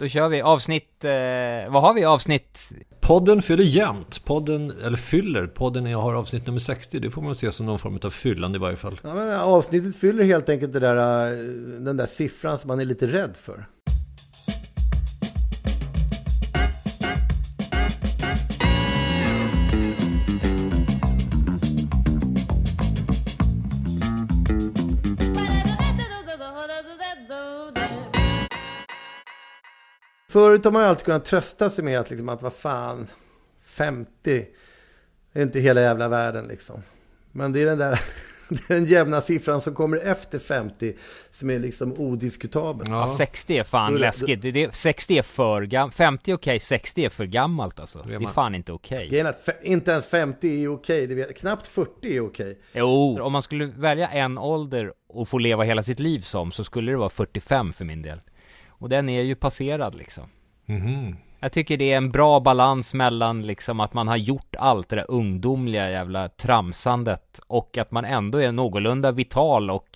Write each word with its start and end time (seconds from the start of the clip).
då 0.00 0.08
kör 0.08 0.28
vi 0.28 0.42
avsnitt, 0.42 1.04
eh, 1.04 1.72
vad 1.72 1.82
har 1.82 1.94
vi 1.94 2.04
avsnitt? 2.04 2.58
Podden 3.00 3.42
fyller 3.42 3.64
jämnt. 3.64 4.24
Podden, 4.24 4.72
eller 4.84 4.96
fyller, 4.96 5.46
podden 5.46 5.86
jag 5.86 6.00
har 6.00 6.14
avsnitt 6.14 6.46
nummer 6.46 6.58
60. 6.58 6.98
Det 6.98 7.10
får 7.10 7.22
man 7.22 7.36
se 7.36 7.52
som 7.52 7.66
någon 7.66 7.78
form 7.78 7.98
av 8.02 8.10
fyllande 8.10 8.56
i 8.56 8.60
varje 8.60 8.76
fall. 8.76 9.00
Ja, 9.02 9.14
men 9.14 9.40
avsnittet 9.40 9.96
fyller 9.96 10.24
helt 10.24 10.48
enkelt 10.48 10.72
det 10.72 10.80
där, 10.80 11.26
eh, 11.26 11.38
den 11.80 11.96
där 11.96 12.06
siffran 12.06 12.58
som 12.58 12.68
man 12.68 12.80
är 12.80 12.84
lite 12.84 13.06
rädd 13.06 13.36
för. 13.42 13.64
Förut 30.30 30.64
har 30.64 30.72
man 30.72 30.82
ju 30.82 30.88
alltid 30.88 31.04
kunnat 31.04 31.24
trösta 31.24 31.70
sig 31.70 31.84
med 31.84 32.00
att, 32.00 32.10
liksom, 32.10 32.28
att 32.28 32.42
vad 32.42 32.52
fan, 32.52 33.06
50 33.64 34.46
är 35.32 35.42
inte 35.42 35.60
hela 35.60 35.80
jävla 35.80 36.08
världen 36.08 36.46
liksom. 36.46 36.82
Men 37.32 37.52
det 37.52 37.62
är 37.62 37.66
den 37.66 37.78
där 37.78 38.00
det 38.48 38.70
är 38.70 38.74
den 38.74 38.84
jämna 38.84 39.20
siffran 39.20 39.60
som 39.60 39.74
kommer 39.74 39.96
efter 39.96 40.38
50 40.38 40.96
som 41.30 41.50
är 41.50 41.58
liksom 41.58 41.92
odiskutabel. 41.92 42.86
Ja. 42.90 43.14
60 43.18 43.58
är 43.58 43.64
fan 43.64 43.94
läskigt. 43.94 44.42
Det, 44.42 44.50
det, 44.50 44.74
60 44.74 45.18
är 45.18 45.22
för 45.22 45.62
gammalt. 45.62 45.94
50 45.94 46.30
är 46.30 46.34
okej, 46.34 46.60
60 46.60 47.04
är 47.04 47.08
för 47.08 47.24
gammalt 47.24 47.80
alltså. 47.80 48.02
Det 48.08 48.14
är 48.14 48.26
fan 48.26 48.54
inte 48.54 48.72
okej. 48.72 49.08
Fe- 49.44 49.62
inte 49.62 49.90
ens 49.90 50.06
50 50.06 50.64
är 50.64 50.68
okej, 50.68 51.06
det 51.06 51.14
vet, 51.14 51.36
knappt 51.36 51.66
40 51.66 52.16
är 52.16 52.20
okej. 52.20 52.58
Jo, 52.72 53.20
om 53.22 53.32
man 53.32 53.42
skulle 53.42 53.66
välja 53.66 54.08
en 54.08 54.38
ålder 54.38 54.92
och 55.08 55.28
få 55.28 55.38
leva 55.38 55.64
hela 55.64 55.82
sitt 55.82 56.00
liv 56.00 56.20
som 56.20 56.52
så 56.52 56.64
skulle 56.64 56.92
det 56.92 56.98
vara 56.98 57.10
45 57.10 57.72
för 57.72 57.84
min 57.84 58.02
del. 58.02 58.20
Och 58.80 58.88
den 58.88 59.08
är 59.08 59.22
ju 59.22 59.34
passerad 59.34 59.94
liksom. 59.94 60.24
Mhm. 60.66 61.16
Jag 61.40 61.52
tycker 61.52 61.76
det 61.76 61.92
är 61.92 61.96
en 61.96 62.10
bra 62.10 62.40
balans 62.40 62.94
mellan 62.94 63.42
liksom 63.42 63.80
att 63.80 63.94
man 63.94 64.08
har 64.08 64.16
gjort 64.16 64.56
allt 64.58 64.88
det 64.88 64.96
där 64.96 65.06
ungdomliga 65.08 65.90
jävla 65.90 66.28
tramsandet 66.28 67.40
och 67.46 67.78
att 67.78 67.90
man 67.90 68.04
ändå 68.04 68.38
är 68.38 68.52
någorlunda 68.52 69.12
vital 69.12 69.70
och 69.70 69.88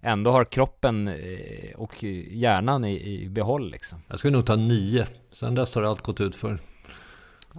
ändå 0.00 0.30
har 0.30 0.44
kroppen 0.44 1.08
eh, 1.08 1.76
och 1.76 2.02
hjärnan 2.30 2.84
i, 2.84 3.22
i 3.22 3.28
behåll 3.28 3.70
liksom. 3.70 4.02
Jag 4.08 4.18
skulle 4.18 4.32
nog 4.36 4.46
ta 4.46 4.56
nio. 4.56 5.06
Sen 5.30 5.54
dess 5.54 5.74
har 5.74 5.82
allt 5.82 6.00
gått 6.00 6.20
ut 6.20 6.36
för. 6.36 6.58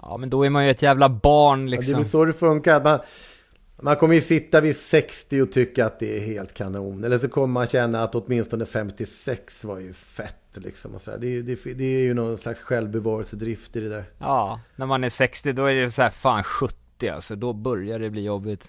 Ja 0.02 0.18
men 0.18 0.30
då 0.30 0.46
är 0.46 0.50
man 0.50 0.66
ju 0.66 0.72
ett 0.72 0.81
jävla 0.81 1.09
barn 1.09 1.59
Ja, 1.59 1.66
det 1.72 1.76
är 1.76 1.78
liksom. 1.78 1.94
väl 1.96 2.06
så 2.06 2.26
det 2.26 2.34
funkar. 2.34 2.84
Man, 2.84 3.00
man 3.81 3.95
kommer 3.95 4.16
ju 4.16 4.22
sitta 4.22 4.61
vid 4.61 4.75
60 4.75 5.42
och 5.42 5.52
tycka 5.52 5.86
att 5.86 6.00
det 6.00 6.17
är 6.17 6.22
helt 6.25 6.53
kanon. 6.53 7.03
Eller 7.03 7.17
så 7.17 7.30
kommer 7.30 7.47
man 7.47 7.67
känna 7.67 8.03
att 8.03 8.16
åtminstone 8.16 8.66
56 8.66 9.64
var 9.66 9.80
ju 9.80 9.94
fett. 9.94 10.36
Liksom 10.53 10.95
och 10.95 11.02
så 11.02 11.11
där. 11.11 11.17
det, 11.17 11.28
är, 11.28 11.31
ju- 11.31 11.42
det, 11.44 11.73
det 11.73 11.84
är 11.84 12.02
ju 12.02 12.14
någon 12.14 12.38
slags 12.38 12.59
självbevarelsedrift 12.59 13.75
i 13.75 13.80
det 13.80 13.89
där. 13.89 14.03
Ja, 14.19 14.61
när 14.75 14.86
man 14.86 15.03
är 15.03 15.09
60 15.09 15.53
då 15.53 15.66
är 15.66 15.75
det 15.75 15.92
så 15.92 16.02
här 16.02 16.09
fan 16.09 16.44
70 16.44 17.09
alltså, 17.09 17.36
då 17.36 17.53
börjar 17.53 18.00
det 18.00 18.09
bli 18.09 18.23
jobbigt. 18.23 18.66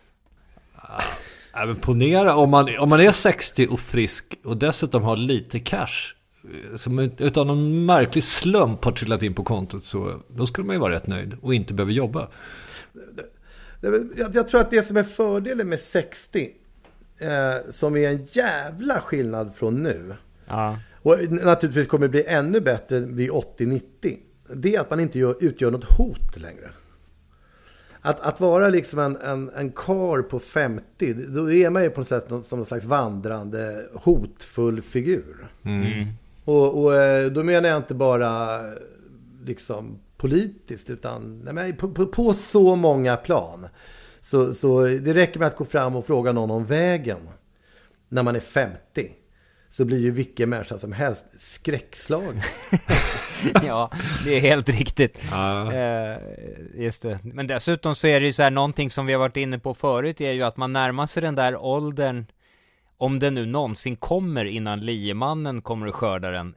Ja, 1.53 1.67
men 1.67 1.77
ponera 1.77 2.37
om 2.37 2.51
man, 2.51 2.79
om 2.79 2.89
man 2.89 3.01
är 3.01 3.13
60 3.13 3.67
och 3.71 3.81
frisk 3.81 4.39
och 4.45 4.57
dessutom 4.57 5.03
har 5.03 5.17
lite 5.17 5.59
cash. 5.59 6.15
Som 6.77 6.99
ut- 6.99 7.21
utan 7.21 7.47
någon 7.47 7.87
märklig 7.87 8.25
slump 8.25 8.85
har 8.85 8.93
trillat 8.93 9.23
in 9.23 9.35
på 9.35 9.45
kontot 9.45 9.85
så 9.85 10.21
då 10.29 10.47
skulle 10.47 10.67
man 10.67 10.77
ju 10.77 10.81
vara 10.81 10.93
rätt 10.95 11.07
nöjd 11.07 11.37
och 11.43 11.55
inte 11.55 11.75
behöva 11.75 11.93
jobba. 11.93 12.29
Jag, 13.81 14.11
jag 14.35 14.49
tror 14.49 14.61
att 14.61 14.71
det 14.71 14.83
som 14.83 14.97
är 14.97 15.03
fördelen 15.03 15.69
med 15.69 15.81
60, 15.81 16.51
eh, 17.19 17.71
som 17.71 17.97
är 17.97 18.09
en 18.09 18.25
jävla 18.25 19.01
skillnad 19.01 19.55
från 19.55 19.83
nu, 19.83 20.15
Ja. 20.47 20.79
och 21.03 21.17
naturligtvis 21.31 21.87
kommer 21.87 22.07
det 22.07 22.11
bli 22.11 22.25
ännu 22.27 22.61
bättre 22.61 22.99
vid 23.01 23.31
80-90, 23.31 23.83
det 24.55 24.75
är 24.75 24.81
att 24.81 24.91
man 24.91 25.01
inte 25.01 25.19
gör, 25.19 25.35
utgör 25.41 25.71
något 25.71 25.85
hot 25.99 26.37
längre. 26.37 26.71
Att, 28.01 28.21
att 28.21 28.41
vara 28.41 28.69
liksom 28.69 28.99
en, 28.99 29.17
en, 29.17 29.51
en 29.57 29.73
kar 29.73 30.23
på 30.23 30.39
50, 30.39 31.13
då 31.13 31.53
är 31.53 31.71
man 31.71 31.83
ju 31.83 31.91
på 31.91 32.01
något 32.01 32.09
sätt 32.09 32.31
någon- 32.31 32.45
som 32.45 32.59
en 32.59 32.65
slags 32.67 32.85
vandrande 32.85 33.87
hotfull 33.95 34.83
figur. 34.83 35.49
Och, 36.45 36.83
och 36.85 36.95
eh, 36.97 37.31
då 37.31 37.43
menar 37.43 37.69
jag 37.69 37.77
inte 37.79 37.95
bara 37.95 38.61
liksom 39.45 39.99
politiskt, 40.19 40.91
utan 40.91 41.41
nej, 41.53 41.73
på, 41.73 41.89
på, 41.89 42.07
på 42.07 42.35
så 42.35 42.77
många 42.77 43.17
plan. 43.17 43.69
Så, 44.21 44.55
så 44.55 44.85
det 44.85 45.15
räcker 45.15 45.39
med 45.39 45.49
att 45.49 45.57
gå 45.57 45.65
fram 45.65 45.97
och 45.97 46.07
fråga 46.07 46.33
någon 46.33 46.51
om 46.51 46.65
vägen 46.65 47.19
när 48.09 48.23
man 48.23 48.37
är 48.37 48.41
50. 48.41 48.79
Så 49.71 49.85
blir 49.85 49.99
ju 49.99 50.11
vilken 50.11 50.51
människa 50.51 50.79
som 50.79 50.93
helst 50.93 51.25
skräckslagen. 51.39 52.43
ja, 53.63 53.91
det 54.25 54.37
är 54.37 54.41
helt 54.41 54.69
riktigt. 54.69 55.21
Ja. 55.31 55.73
Eh, 55.73 56.19
just 56.75 57.03
det. 57.03 57.19
Men 57.23 57.47
dessutom 57.47 57.95
så 57.95 58.07
är 58.07 58.21
det 58.21 58.27
ju 58.27 58.33
så 58.33 58.43
här, 58.43 58.51
någonting 58.51 58.91
som 58.91 59.07
vi 59.07 59.13
har 59.13 59.21
varit 59.21 59.37
inne 59.37 59.59
på 59.59 59.75
förut 59.75 60.21
är 60.21 60.33
ju 60.33 60.43
att 60.43 60.57
man 60.57 60.73
närmar 60.73 61.07
sig 61.07 61.23
den 61.23 61.35
där 61.35 61.57
åldern, 61.57 62.27
om 62.97 63.19
den 63.19 63.35
nu 63.35 63.47
någonsin 63.47 63.97
kommer 63.97 64.45
innan 64.45 64.81
liemannen 64.81 65.63
kommer 65.63 65.87
och 65.87 65.95
skördar 65.95 66.33
den. 66.33 66.55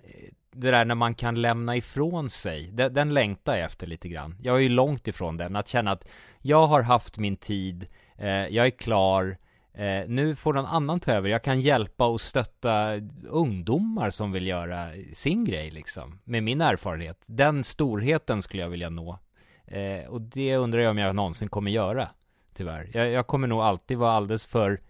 Det 0.51 0.71
där 0.71 0.85
när 0.85 0.95
man 0.95 1.15
kan 1.15 1.41
lämna 1.41 1.75
ifrån 1.75 2.29
sig, 2.29 2.69
den, 2.71 2.93
den 2.93 3.13
längtar 3.13 3.55
jag 3.55 3.65
efter 3.65 3.87
lite 3.87 4.09
grann. 4.09 4.35
Jag 4.41 4.55
är 4.55 4.59
ju 4.59 4.69
långt 4.69 5.07
ifrån 5.07 5.37
den, 5.37 5.55
att 5.55 5.67
känna 5.67 5.91
att 5.91 6.07
jag 6.39 6.67
har 6.67 6.81
haft 6.81 7.17
min 7.17 7.37
tid, 7.37 7.87
eh, 8.17 8.47
jag 8.47 8.65
är 8.65 8.69
klar, 8.69 9.37
Eh, 9.73 10.07
nu 10.07 10.35
får 10.35 10.53
någon 10.53 10.65
annan 10.65 10.99
ta 10.99 11.11
över. 11.11 11.29
Jag 11.29 11.43
kan 11.43 11.61
hjälpa 11.61 12.07
och 12.07 12.21
stötta 12.21 13.01
ungdomar 13.27 14.09
som 14.09 14.31
vill 14.31 14.47
göra 14.47 14.89
sin 15.13 15.45
grej 15.45 15.71
liksom. 15.71 16.19
Med 16.23 16.43
min 16.43 16.61
erfarenhet. 16.61 17.25
Den 17.29 17.63
storheten 17.63 18.41
skulle 18.41 18.63
jag 18.63 18.69
vilja 18.69 18.89
nå. 18.89 19.19
Eh, 19.65 20.09
och 20.09 20.21
det 20.21 20.55
undrar 20.55 20.81
jag 20.81 20.91
om 20.91 20.97
jag 20.97 21.15
någonsin 21.15 21.47
kommer 21.47 21.71
göra. 21.71 22.09
Tyvärr. 22.53 22.89
Jag, 22.93 23.09
jag 23.09 23.27
kommer 23.27 23.47
nog 23.47 23.61
alltid 23.61 23.97
vara 23.97 24.11
alldeles 24.11 24.45
för 24.45 24.81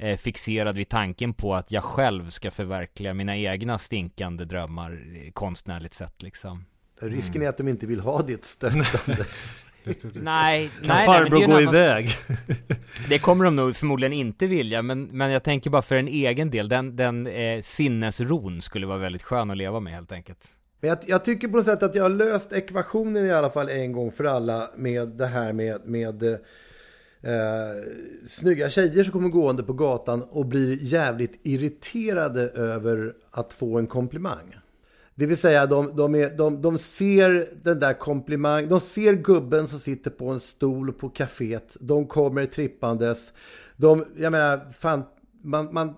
eh, 0.00 0.16
fixerad 0.16 0.76
vid 0.76 0.88
tanken 0.88 1.34
på 1.34 1.54
att 1.54 1.72
jag 1.72 1.84
själv 1.84 2.30
ska 2.30 2.50
förverkliga 2.50 3.14
mina 3.14 3.36
egna 3.36 3.78
stinkande 3.78 4.44
drömmar 4.44 4.92
eh, 5.24 5.32
konstnärligt 5.32 5.94
sett 5.94 6.22
liksom. 6.22 6.64
Risken 7.00 7.42
är 7.42 7.48
att 7.48 7.56
de 7.56 7.68
inte 7.68 7.86
vill 7.86 8.00
ha 8.00 8.22
ditt 8.22 8.44
stöttande. 8.44 8.86
Nej, 9.84 10.00
nej, 10.12 10.16
Kan 10.16 10.26
nej, 10.26 10.70
men 10.80 10.88
det 10.88 10.92
är 10.92 11.06
farbror 11.06 11.42
en 11.42 11.50
gå 11.50 11.56
annan- 11.56 11.68
iväg? 11.74 12.10
Det 13.08 13.18
kommer 13.18 13.44
de 13.44 13.56
nog 13.56 13.76
förmodligen 13.76 14.12
inte 14.12 14.46
vilja, 14.46 14.82
men, 14.82 15.04
men 15.04 15.30
jag 15.30 15.42
tänker 15.42 15.70
bara 15.70 15.82
för 15.82 15.96
en 15.96 16.08
egen 16.08 16.50
del, 16.50 16.68
den, 16.68 16.96
den 16.96 17.26
eh, 17.26 17.60
sinnesron 17.62 18.62
skulle 18.62 18.86
vara 18.86 18.98
väldigt 18.98 19.22
skön 19.22 19.50
att 19.50 19.56
leva 19.56 19.80
med 19.80 19.92
helt 19.92 20.12
enkelt. 20.12 20.38
Men 20.80 20.88
jag, 20.88 20.98
jag 21.06 21.24
tycker 21.24 21.48
på 21.48 21.56
något 21.56 21.66
sätt 21.66 21.82
att 21.82 21.94
jag 21.94 22.02
har 22.02 22.10
löst 22.10 22.52
ekvationen 22.52 23.26
i 23.26 23.30
alla 23.32 23.50
fall 23.50 23.68
en 23.68 23.92
gång 23.92 24.10
för 24.10 24.24
alla 24.24 24.70
med 24.76 25.08
det 25.08 25.26
här 25.26 25.52
med, 25.52 25.80
med 25.84 26.38
eh, 27.22 27.82
snygga 28.26 28.70
tjejer 28.70 29.04
som 29.04 29.12
kommer 29.12 29.28
gående 29.28 29.62
på 29.62 29.72
gatan 29.72 30.22
och 30.30 30.46
blir 30.46 30.78
jävligt 30.80 31.40
irriterade 31.42 32.48
över 32.48 33.14
att 33.30 33.52
få 33.52 33.78
en 33.78 33.86
komplimang. 33.86 34.56
Det 35.14 35.26
vill 35.26 35.36
säga 35.36 35.66
de, 35.66 35.96
de, 35.96 36.14
är, 36.14 36.30
de, 36.30 36.62
de 36.62 36.78
ser 36.78 37.48
den 37.62 37.80
där 37.80 37.92
komplimang, 37.92 38.68
de 38.68 38.80
ser 38.80 39.12
gubben 39.12 39.68
som 39.68 39.78
sitter 39.78 40.10
på 40.10 40.28
en 40.28 40.40
stol 40.40 40.92
på 40.92 41.08
kaféet, 41.08 41.76
de 41.80 42.06
kommer 42.06 42.46
trippandes. 42.46 43.32
De, 43.76 44.04
jag 44.16 44.32
menar, 44.32 44.72
fan, 44.72 45.02
man, 45.42 45.68
man 45.72 45.94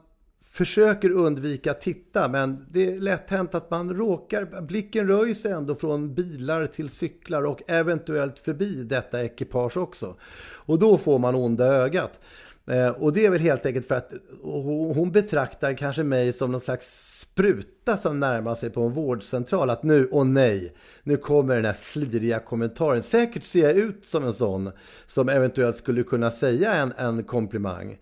försöker 0.53 1.11
undvika 1.11 1.71
att 1.71 1.81
titta 1.81 2.29
men 2.29 2.67
det 2.71 2.87
är 2.87 3.01
lätt 3.01 3.31
hänt 3.31 3.55
att 3.55 3.71
man 3.71 3.95
råkar, 3.95 4.63
blicken 4.63 5.09
rör 5.09 5.35
sig 5.35 5.53
ändå 5.53 5.75
från 5.75 6.15
bilar 6.15 6.67
till 6.67 6.89
cyklar 6.89 7.43
och 7.43 7.63
eventuellt 7.67 8.39
förbi 8.39 8.85
detta 8.85 9.25
ekipage 9.25 9.77
också. 9.77 10.17
Och 10.43 10.79
då 10.79 10.99
får 10.99 11.19
man 11.19 11.35
onda 11.35 11.67
ögat. 11.67 12.21
Eh, 12.67 12.89
och 12.89 13.13
det 13.13 13.27
är 13.27 13.31
väl 13.31 13.41
helt 13.41 13.67
enkelt 13.67 13.89
för 13.89 13.95
att 13.95 14.13
hon 14.43 14.95
hon 14.95 15.13
betraktar 15.13 15.75
kanske 15.75 16.03
mig 16.03 16.33
som 16.33 16.53
någon 16.53 16.61
slags 16.61 17.19
spruta 17.21 17.97
som 17.97 18.21
närmar 18.21 18.55
sig 18.55 18.71
på 18.71 18.83
en 18.83 18.93
vårdcentral. 18.93 19.71
Att 19.71 19.83
nu, 19.83 20.09
åh 20.11 20.25
nej, 20.25 20.75
nu 21.03 21.17
kommer 21.17 21.57
den 21.57 21.65
här 21.65 21.73
sliriga 21.73 22.39
kommentaren. 22.39 23.03
Säkert 23.03 23.45
ser 23.45 23.63
jag 23.63 23.77
ut 23.77 24.07
som 24.07 24.25
en 24.25 24.33
sån 24.33 24.71
som 25.07 25.29
eventuellt 25.29 25.77
skulle 25.77 26.03
kunna 26.03 26.31
säga 26.31 26.75
en, 26.75 26.93
en 26.97 27.25
komplimang. 27.25 27.99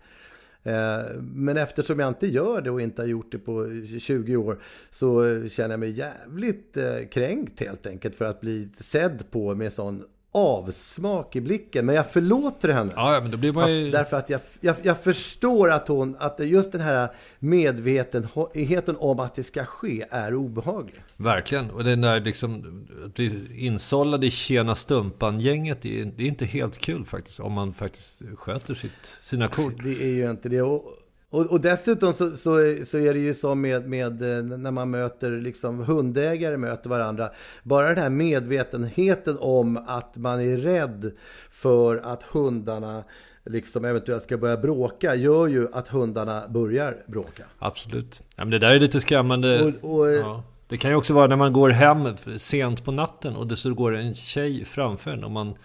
Eh, 0.63 1.21
men 1.21 1.57
eftersom 1.57 1.99
jag 1.99 2.07
inte 2.07 2.27
gör 2.27 2.61
det 2.61 2.71
och 2.71 2.81
inte 2.81 3.01
har 3.01 3.07
gjort 3.07 3.31
det 3.31 3.39
på 3.39 3.67
20 3.99 4.35
år 4.35 4.63
så 4.89 5.23
känner 5.49 5.69
jag 5.69 5.79
mig 5.79 5.91
jävligt 5.91 6.77
eh, 6.77 7.07
kränkt 7.11 7.59
helt 7.59 7.85
enkelt 7.85 8.15
för 8.15 8.25
att 8.25 8.41
bli 8.41 8.69
sedd 8.73 9.31
på 9.31 9.55
med 9.55 9.73
sån 9.73 10.03
avsmak 10.31 11.35
i 11.35 11.41
blicken. 11.41 11.85
Men 11.85 11.95
jag 11.95 12.11
förlåter 12.11 12.69
henne. 12.69 12.91
Ja, 12.95 13.19
men 13.21 13.31
då 13.31 13.37
blir 13.37 13.53
man 13.53 13.71
ju... 13.71 13.91
därför 13.91 14.17
att 14.17 14.29
jag, 14.29 14.41
jag, 14.59 14.75
jag 14.83 15.03
förstår 15.03 15.71
att 15.71 15.87
hon, 15.87 16.15
att 16.19 16.39
just 16.39 16.71
den 16.71 16.81
här 16.81 17.09
medvetenheten 17.39 18.95
om 18.99 19.19
att 19.19 19.35
det 19.35 19.43
ska 19.43 19.65
ske 19.65 20.05
är 20.09 20.35
obehaglig. 20.35 21.03
Verkligen. 21.17 21.71
Och 21.71 21.83
den 21.83 22.01
där 22.01 22.19
liksom, 22.19 22.83
att 23.05 23.13
bli 23.13 23.47
insållad 23.65 24.23
i 24.23 24.31
Tjena 24.31 24.75
Stumpan-gänget, 24.75 25.81
det 25.81 26.01
är 26.01 26.21
inte 26.21 26.45
helt 26.45 26.77
kul 26.77 27.05
faktiskt. 27.05 27.39
Om 27.39 27.53
man 27.53 27.73
faktiskt 27.73 28.21
sköter 28.35 28.75
sitt, 28.75 29.17
sina 29.21 29.47
kort. 29.47 29.73
Det 29.83 30.03
är 30.03 30.13
ju 30.13 30.31
inte 30.31 30.49
det. 30.49 30.61
Och, 30.61 30.97
Och, 31.31 31.45
och 31.45 31.61
dessutom 31.61 32.13
så, 32.13 32.37
så, 32.37 32.75
så, 32.85 32.97
är 32.97 33.13
det 33.13 33.19
ju 33.19 33.33
så 33.33 33.55
med, 33.55 33.89
med 33.89 34.21
eh, 34.21 34.43
när 34.43 34.71
man 34.71 34.89
möter 34.89 35.31
liksom 35.31 35.79
hundägare 35.79 36.57
möter 36.57 36.89
varandra. 36.89 37.29
Bara 37.63 37.87
den 37.87 37.97
här 37.97 38.09
medvetenheten 38.09 39.37
om 39.39 39.77
att 39.87 40.17
man 40.17 40.41
är 40.41 40.57
rädd 40.57 41.11
för 41.51 41.97
att 41.97 42.23
hundarna 42.23 43.03
liksom 43.45 43.85
eventuellt 43.85 44.23
ska 44.23 44.37
börja 44.37 44.57
bråka 44.57 45.15
gör 45.15 45.47
ju 45.47 45.67
att 45.73 45.87
hundarna 45.87 46.47
börjar 46.47 46.97
bråka. 47.07 47.43
Absolut. 47.59 48.21
Ja, 48.35 48.43
men 48.45 48.49
det 48.49 48.59
där 48.59 48.71
är 48.71 48.79
lite 48.79 49.01
skrämmande. 49.01 49.73
Och, 49.81 49.99
och, 49.99 50.11
ja. 50.11 50.43
Det 50.67 50.77
kan 50.77 50.91
ju 50.91 50.97
också 50.97 51.13
vara 51.13 51.27
när 51.27 51.35
man 51.35 51.53
går 51.53 51.69
hem 51.69 52.17
sent 52.37 52.85
på 52.85 52.91
natten 52.91 53.35
och 53.35 53.47
det 53.47 53.55
så 53.55 53.73
går 53.73 53.95
en 53.95 54.15
tjej 54.15 54.65
framför 54.65 55.11
en 55.11 55.23
och 55.23 55.31
man 55.31 55.55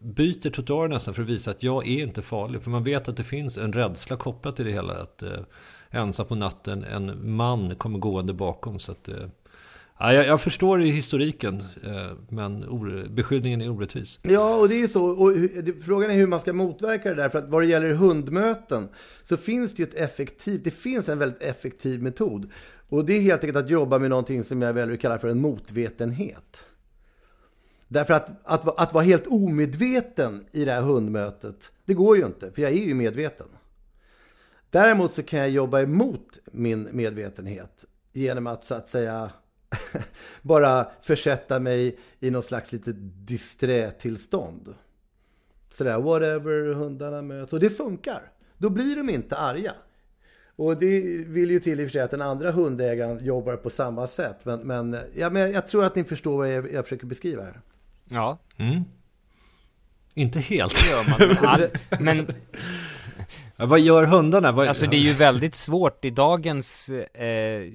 byter 0.00 0.50
trottoar 0.50 0.88
nästan 0.88 1.14
för 1.14 1.22
att 1.22 1.28
visa 1.28 1.50
att 1.50 1.62
jag 1.62 1.88
är 1.88 2.02
inte 2.02 2.22
farlig. 2.22 2.62
För 2.62 2.70
man 2.70 2.84
vet 2.84 3.08
att 3.08 3.16
det 3.16 3.24
finns 3.24 3.56
en 3.56 3.72
rädsla 3.72 4.16
kopplat 4.16 4.56
till 4.56 4.64
det 4.64 4.72
hela. 4.72 4.94
Att 4.94 5.22
eh, 5.22 5.30
ensam 5.90 6.26
på 6.26 6.34
natten, 6.34 6.84
en 6.84 7.36
man 7.36 7.74
kommer 7.76 7.98
gående 7.98 8.32
bakom. 8.32 8.78
Så 8.78 8.92
att, 8.92 9.08
eh, 9.08 9.14
jag, 9.98 10.26
jag 10.26 10.40
förstår 10.40 10.78
historiken, 10.78 11.64
eh, 11.84 12.10
men 12.28 12.64
beskyllningen 13.14 13.60
är 13.60 13.70
orättvis. 13.70 14.20
Ja, 14.22 14.60
och 14.60 14.68
det 14.68 14.74
är 14.74 14.80
ju 14.80 14.88
så. 14.88 15.04
Och 15.04 15.32
frågan 15.84 16.10
är 16.10 16.14
hur 16.14 16.26
man 16.26 16.40
ska 16.40 16.52
motverka 16.52 17.08
det 17.08 17.14
där. 17.14 17.28
För 17.28 17.38
att 17.38 17.48
vad 17.48 17.62
det 17.62 17.66
gäller 17.66 17.94
hundmöten 17.94 18.88
så 19.22 19.36
finns 19.36 19.74
det 19.74 19.82
ju 19.82 19.88
ett 19.88 19.94
effektivt, 19.94 20.64
det 20.64 20.70
finns 20.70 21.08
en 21.08 21.18
väldigt 21.18 21.42
effektiv 21.42 22.02
metod. 22.02 22.50
Och 22.88 23.04
det 23.04 23.16
är 23.16 23.20
helt 23.20 23.44
enkelt 23.44 23.64
att 23.64 23.70
jobba 23.70 23.98
med 23.98 24.10
någonting 24.10 24.44
som 24.44 24.62
jag 24.62 24.72
väljer 24.72 24.94
att 24.94 25.00
kalla 25.00 25.18
för 25.18 25.28
en 25.28 25.40
motvetenhet. 25.40 26.65
Därför 27.88 28.14
att, 28.14 28.30
att, 28.44 28.80
att 28.80 28.94
vara 28.94 29.04
helt 29.04 29.26
omedveten 29.26 30.46
i 30.52 30.64
det 30.64 30.72
här 30.72 30.82
hundmötet, 30.82 31.72
det 31.84 31.94
går 31.94 32.16
ju 32.16 32.26
inte, 32.26 32.50
för 32.50 32.62
jag 32.62 32.72
är 32.72 32.86
ju 32.86 32.94
medveten. 32.94 33.46
Däremot 34.70 35.12
så 35.12 35.22
kan 35.22 35.38
jag 35.38 35.50
jobba 35.50 35.80
emot 35.80 36.38
min 36.52 36.88
medvetenhet 36.92 37.84
genom 38.12 38.46
att 38.46 38.64
så 38.64 38.74
att 38.74 38.88
säga 38.88 39.30
bara 40.42 40.86
försätta 41.02 41.60
mig 41.60 41.98
i 42.20 42.30
något 42.30 42.44
slags 42.44 42.72
litet 42.72 42.96
disträ-tillstånd. 43.26 44.74
Sådär, 45.70 46.00
whatever, 46.00 46.74
hundarna 46.74 47.22
möts. 47.22 47.52
Och 47.52 47.60
det 47.60 47.70
funkar. 47.70 48.32
Då 48.58 48.70
blir 48.70 48.96
de 48.96 49.10
inte 49.10 49.36
arga. 49.36 49.72
Och 50.56 50.76
det 50.76 51.00
vill 51.26 51.50
ju 51.50 51.60
till 51.60 51.80
i 51.80 51.84
och 51.84 51.88
för 51.88 51.92
sig 51.92 52.00
att 52.00 52.10
den 52.10 52.22
andra 52.22 52.50
hundägaren 52.50 53.24
jobbar 53.24 53.56
på 53.56 53.70
samma 53.70 54.06
sätt. 54.06 54.36
Men, 54.42 54.60
men, 54.60 54.96
ja, 55.14 55.30
men 55.30 55.52
jag 55.52 55.68
tror 55.68 55.84
att 55.84 55.94
ni 55.96 56.04
förstår 56.04 56.36
vad 56.36 56.52
jag, 56.52 56.72
jag 56.72 56.84
försöker 56.84 57.06
beskriva 57.06 57.42
här. 57.42 57.60
Ja. 58.08 58.38
Mm. 58.56 58.84
Inte 60.14 60.40
helt. 60.40 60.74
Det 60.74 60.90
gör 60.90 61.10
man. 61.10 61.36
All, 61.48 61.68
men... 62.00 62.26
Ja, 63.56 63.66
vad 63.66 63.80
gör 63.80 64.06
hundarna? 64.06 64.52
Vad... 64.52 64.68
Alltså 64.68 64.86
det 64.86 64.96
är 64.96 65.00
ju 65.00 65.12
väldigt 65.12 65.54
svårt 65.54 66.04
i 66.04 66.10
dagens 66.10 66.88
eh, 66.88 67.72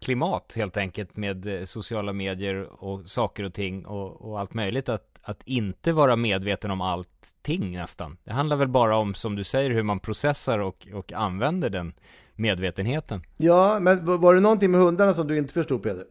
klimat 0.00 0.52
helt 0.56 0.76
enkelt 0.76 1.16
med 1.16 1.46
eh, 1.46 1.64
sociala 1.64 2.12
medier 2.12 2.84
och 2.84 3.10
saker 3.10 3.44
och 3.44 3.54
ting 3.54 3.86
och, 3.86 4.30
och 4.30 4.40
allt 4.40 4.54
möjligt 4.54 4.88
att, 4.88 5.20
att 5.22 5.42
inte 5.44 5.92
vara 5.92 6.16
medveten 6.16 6.70
om 6.70 6.80
allting 6.80 7.72
nästan. 7.72 8.16
Det 8.24 8.32
handlar 8.32 8.56
väl 8.56 8.68
bara 8.68 8.96
om, 8.96 9.14
som 9.14 9.36
du 9.36 9.44
säger, 9.44 9.70
hur 9.70 9.82
man 9.82 9.98
processar 9.98 10.58
och, 10.58 10.88
och 10.94 11.12
använder 11.12 11.70
den 11.70 11.92
medvetenheten. 12.34 13.22
Ja, 13.36 13.78
men 13.80 14.20
var 14.20 14.34
det 14.34 14.40
någonting 14.40 14.70
med 14.70 14.80
hundarna 14.80 15.14
som 15.14 15.26
du 15.26 15.38
inte 15.38 15.52
förstod 15.52 15.82
Peder? 15.82 16.04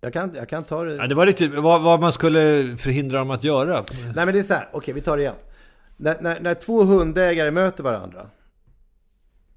Jag 0.00 0.12
kan, 0.12 0.32
jag 0.34 0.48
kan 0.48 0.64
ta 0.64 0.84
det. 0.84 0.94
Ja, 0.94 1.06
det 1.06 1.14
var 1.14 1.26
riktigt 1.26 1.54
vad, 1.54 1.82
vad 1.82 2.00
man 2.00 2.12
skulle 2.12 2.76
förhindra 2.76 3.18
dem 3.18 3.30
att 3.30 3.44
göra. 3.44 3.84
Nej 4.14 4.26
men 4.26 4.34
det 4.34 4.38
är 4.38 4.42
så 4.42 4.54
här, 4.54 4.68
okej 4.72 4.94
vi 4.94 5.00
tar 5.00 5.16
det 5.16 5.22
igen. 5.22 5.34
När, 5.96 6.16
när, 6.20 6.40
när 6.40 6.54
två 6.54 6.82
hundägare 6.82 7.50
möter 7.50 7.82
varandra 7.82 8.26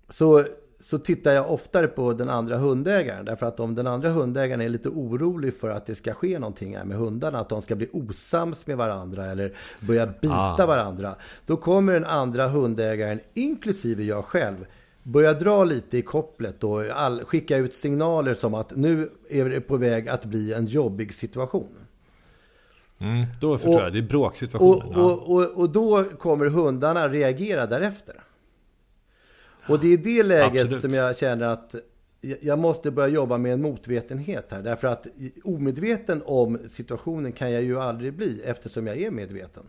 så 0.09 0.43
så 0.81 0.97
tittar 0.99 1.31
jag 1.31 1.51
oftare 1.51 1.87
på 1.87 2.13
den 2.13 2.29
andra 2.29 2.57
hundägaren. 2.57 3.25
Därför 3.25 3.45
att 3.45 3.59
om 3.59 3.75
den 3.75 3.87
andra 3.87 4.09
hundägaren 4.09 4.61
är 4.61 4.69
lite 4.69 4.89
orolig 4.89 5.55
för 5.55 5.69
att 5.69 5.85
det 5.85 5.95
ska 5.95 6.13
ske 6.13 6.39
någonting 6.39 6.77
här 6.77 6.85
med 6.85 6.97
hundarna, 6.97 7.39
att 7.39 7.49
de 7.49 7.61
ska 7.61 7.75
bli 7.75 7.89
osams 7.93 8.67
med 8.67 8.77
varandra 8.77 9.25
eller 9.25 9.53
börja 9.79 10.07
bita 10.07 10.63
ah. 10.63 10.65
varandra. 10.65 11.15
Då 11.45 11.57
kommer 11.57 11.93
den 11.93 12.05
andra 12.05 12.47
hundägaren, 12.47 13.19
inklusive 13.33 14.03
jag 14.03 14.25
själv, 14.25 14.65
börja 15.03 15.33
dra 15.33 15.63
lite 15.63 15.97
i 15.97 16.01
kopplet 16.01 16.63
och 16.63 16.83
all, 16.85 17.25
skicka 17.25 17.57
ut 17.57 17.73
signaler 17.73 18.33
som 18.33 18.53
att 18.53 18.75
nu 18.75 19.09
är 19.29 19.49
det 19.49 19.61
på 19.61 19.77
väg 19.77 20.09
att 20.09 20.25
bli 20.25 20.53
en 20.53 20.65
jobbig 20.65 21.13
situation. 21.13 21.75
Mm, 22.99 23.25
då 23.41 23.57
förstår 23.57 23.75
och, 23.75 23.81
jag, 23.81 23.93
det 23.93 23.99
är 23.99 24.03
bråksituationen. 24.03 24.95
Och, 24.95 25.11
och, 25.11 25.35
och, 25.35 25.61
och 25.61 25.69
då 25.69 26.03
kommer 26.03 26.45
hundarna 26.45 27.09
reagera 27.09 27.65
därefter. 27.65 28.23
Och 29.67 29.79
det 29.79 29.87
är 29.87 29.91
i 29.91 29.97
det 29.97 30.23
läget 30.23 30.61
Absolut. 30.61 30.81
som 30.81 30.93
jag 30.93 31.17
känner 31.17 31.45
att 31.45 31.75
jag 32.21 32.59
måste 32.59 32.91
börja 32.91 33.07
jobba 33.07 33.37
med 33.37 33.53
en 33.53 33.61
motvetenhet 33.61 34.51
här. 34.51 34.61
Därför 34.61 34.87
att 34.87 35.07
omedveten 35.43 36.21
om 36.25 36.59
situationen 36.69 37.31
kan 37.31 37.51
jag 37.51 37.63
ju 37.63 37.79
aldrig 37.79 38.13
bli 38.13 38.41
eftersom 38.45 38.87
jag 38.87 38.97
är 38.97 39.11
medveten. 39.11 39.63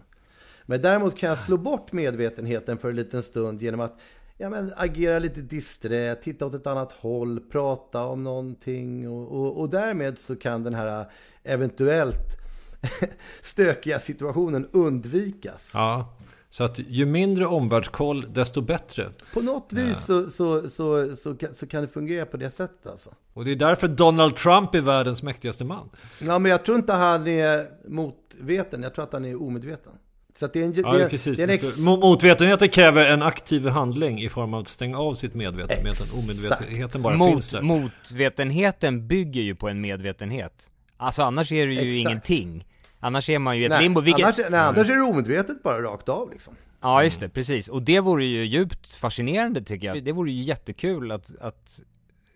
Men 0.66 0.82
däremot 0.82 1.16
kan 1.16 1.28
jag 1.28 1.38
slå 1.38 1.56
bort 1.56 1.92
medvetenheten 1.92 2.78
för 2.78 2.90
en 2.90 2.96
liten 2.96 3.22
stund 3.22 3.62
genom 3.62 3.80
att 3.80 3.98
ja, 4.40 4.50
men, 4.50 4.72
agera 4.76 5.18
lite 5.18 5.40
disträ, 5.40 6.14
titta 6.14 6.46
åt 6.46 6.54
ett 6.54 6.66
annat 6.66 6.92
håll, 6.92 7.40
prata 7.40 8.04
om 8.04 8.24
någonting. 8.24 9.08
Och, 9.08 9.40
och, 9.40 9.60
och 9.60 9.70
därmed 9.70 10.18
så 10.18 10.36
kan 10.36 10.64
den 10.64 10.74
här 10.74 11.04
eventuellt 11.44 12.36
stökiga 13.40 13.98
situationen 13.98 14.68
undvikas. 14.72 15.70
Ja, 15.74 16.16
så 16.50 16.64
att 16.64 16.78
ju 16.78 17.06
mindre 17.06 17.46
omvärldskoll, 17.46 18.32
desto 18.32 18.60
bättre. 18.60 19.10
På 19.34 19.40
något 19.40 19.72
vis 19.72 20.04
så, 20.04 20.30
så, 20.30 20.70
så, 20.70 21.16
så, 21.16 21.36
så, 21.52 21.66
kan 21.66 21.82
det 21.82 21.88
fungera 21.88 22.26
på 22.26 22.36
det 22.36 22.50
sättet 22.50 22.86
alltså. 22.86 23.10
Och 23.32 23.44
det 23.44 23.52
är 23.52 23.56
därför 23.56 23.88
Donald 23.88 24.36
Trump 24.36 24.74
är 24.74 24.80
världens 24.80 25.22
mäktigaste 25.22 25.64
man. 25.64 25.90
Ja, 26.20 26.38
men 26.38 26.50
jag 26.50 26.64
tror 26.64 26.76
inte 26.76 26.92
han 26.92 27.26
är 27.26 27.66
motveten. 27.88 28.82
Jag 28.82 28.94
tror 28.94 29.04
att 29.04 29.12
han 29.12 29.24
är 29.24 29.42
omedveten. 29.42 29.92
Så 30.40 30.46
att 30.46 30.52
det 30.52 30.60
är 30.60 30.64
en, 30.64 30.74
ja, 30.76 30.92
det, 30.92 31.08
precis. 31.08 31.36
Det 31.36 31.42
är 31.42 31.48
en 31.48 31.54
ex... 31.54 31.78
Motvetenheten 31.78 32.68
kräver 32.68 33.06
en 33.06 33.22
aktiv 33.22 33.66
handling 33.66 34.22
i 34.22 34.28
form 34.28 34.54
av 34.54 34.60
att 34.60 34.68
stänga 34.68 34.98
av 34.98 35.14
sitt 35.14 35.34
medvetande. 35.34 35.90
Omedvetenheten 35.90 37.02
bara 37.02 37.16
Mot, 37.16 37.30
finns 37.30 37.48
där. 37.48 37.62
Motvetenheten 37.62 39.06
bygger 39.06 39.42
ju 39.42 39.54
på 39.54 39.68
en 39.68 39.80
medvetenhet. 39.80 40.70
Alltså 40.96 41.22
annars 41.22 41.52
är 41.52 41.66
det 41.66 41.72
ju 41.72 41.88
Exakt. 41.88 42.10
ingenting. 42.10 42.66
Annars 43.00 43.28
är 43.28 43.38
man 43.38 43.56
ju 43.56 43.62
i 43.62 43.64
ett 43.64 43.70
nej, 43.70 43.82
limbo. 43.82 44.00
Vilket... 44.00 44.24
Annars, 44.24 44.38
nej, 44.50 44.60
annars 44.60 44.88
är 44.88 44.96
det 44.96 45.02
omedvetet 45.02 45.62
bara 45.62 45.82
rakt 45.82 46.08
av 46.08 46.30
liksom. 46.30 46.54
Ja, 46.80 47.04
just 47.04 47.20
det, 47.20 47.28
precis. 47.28 47.68
Och 47.68 47.82
det 47.82 48.00
vore 48.00 48.24
ju 48.24 48.44
djupt 48.44 48.94
fascinerande 48.94 49.62
tycker 49.62 49.86
jag. 49.86 50.04
Det 50.04 50.12
vore 50.12 50.30
ju 50.30 50.42
jättekul 50.42 51.12
att, 51.12 51.36
att 51.40 51.80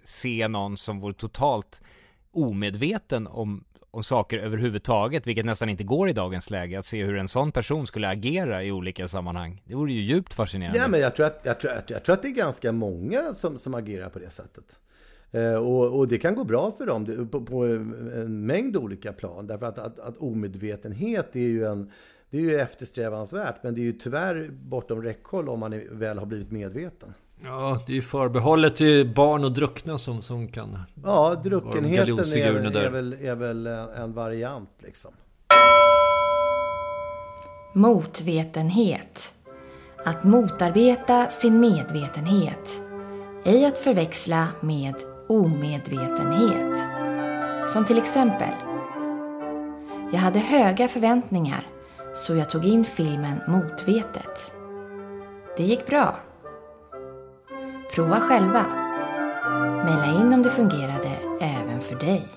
se 0.05 0.49
någon 0.49 0.77
som 0.77 1.01
vore 1.01 1.15
totalt 1.15 1.83
omedveten 2.33 3.27
om, 3.27 3.65
om 3.95 4.03
saker 4.05 4.39
överhuvudtaget, 4.39 5.27
vilket 5.27 5.47
nästan 5.47 5.69
inte 5.69 5.85
går 5.85 6.09
i 6.09 6.13
dagens 6.13 6.51
läge, 6.51 6.79
att 6.79 6.85
se 6.85 7.05
hur 7.05 7.17
en 7.17 7.29
sån 7.29 7.53
person 7.53 7.87
skulle 7.87 8.09
agera 8.09 8.65
i 8.65 8.73
olika 8.73 9.09
sammanhang. 9.09 9.63
Det 9.65 9.75
vore 9.75 9.93
ju 9.93 10.01
djupt 10.01 10.35
fascinerande. 10.35 10.79
Ja, 10.79 10.89
men 10.89 11.01
jag 11.01 11.15
tror 11.15 11.27
att, 11.27 11.41
jag 11.43 11.61
tror, 11.61 11.73
jag 11.87 12.05
tror 12.05 12.15
att 12.15 12.23
det 12.23 12.29
är 12.29 12.35
ganska 12.35 12.73
många 12.73 13.35
som, 13.35 13.59
som 13.59 13.75
agerar 13.75 14.09
på 14.09 14.19
det 14.19 14.31
sättet. 14.31 14.65
Eh, 15.31 15.55
och, 15.55 15.99
och, 15.99 16.09
det 16.09 16.19
kan 16.19 16.35
gå 16.35 16.45
bra 16.45 16.73
för 16.79 16.87
dem 16.87 17.29
på, 17.33 17.41
på 17.41 17.65
en 17.65 18.47
mängd 18.47 18.77
olika 18.77 19.13
plan. 19.13 19.47
Därför 19.47 19.67
att, 19.67 19.79
att, 19.79 19.99
att 19.99 20.17
omedvetenhet 20.17 21.37
är 21.37 21.41
ju 21.41 21.65
en 21.65 21.91
det 22.31 22.39
är 22.39 22.43
ju 22.43 22.61
eftersträvansvärt, 22.61 23.63
men 23.63 23.75
det 23.75 23.81
är 23.81 23.85
ju 23.85 23.93
tyvärr 23.93 24.51
bortom 24.53 25.03
räckhåll 25.03 25.49
om 25.49 25.61
man 25.61 25.83
väl 25.91 26.19
har 26.19 26.27
blivit 26.27 26.51
medveten. 26.51 27.15
Ja, 27.45 27.81
det 27.87 27.93
är 27.93 27.95
ju 27.95 28.03
förbehållet 28.03 28.77
till 28.77 29.15
barn 29.15 29.45
och 29.45 29.53
druckna 29.53 29.99
som, 29.99 30.23
som 30.23 30.49
kan... 30.49 30.79
Ja, 31.05 31.35
druckenheten 31.45 32.19
är, 32.19 32.77
är, 32.77 32.91
väl, 32.91 33.13
är 33.13 33.35
väl 33.35 33.67
en 33.67 34.13
variant 34.13 34.71
liksom. 34.79 35.11
Motvetenhet. 37.75 39.35
Att 40.05 40.25
motarbeta 40.25 41.27
sin 41.27 41.61
medvetenhet. 41.61 42.81
Ej 43.45 43.67
att 43.67 43.79
förväxla 43.79 44.49
med 44.61 44.95
omedvetenhet. 45.29 46.79
Som 47.69 47.85
till 47.85 47.99
exempel. 47.99 48.55
Jag 50.13 50.19
hade 50.19 50.39
höga 50.39 50.89
förväntningar 50.89 51.67
så 52.15 52.37
jag 52.37 52.51
tog 52.51 52.65
in 52.65 52.85
filmen 52.85 53.41
motvetet. 53.49 54.53
Det 55.57 55.63
gick 55.63 55.87
bra. 55.87 56.17
Prova 57.95 58.21
själva. 58.21 58.67
Maila 59.85 60.21
in 60.21 60.33
om 60.33 60.43
det 60.43 60.51
fungerade 60.51 61.11
även 61.41 61.81
för 61.81 61.97
dig. 61.97 62.29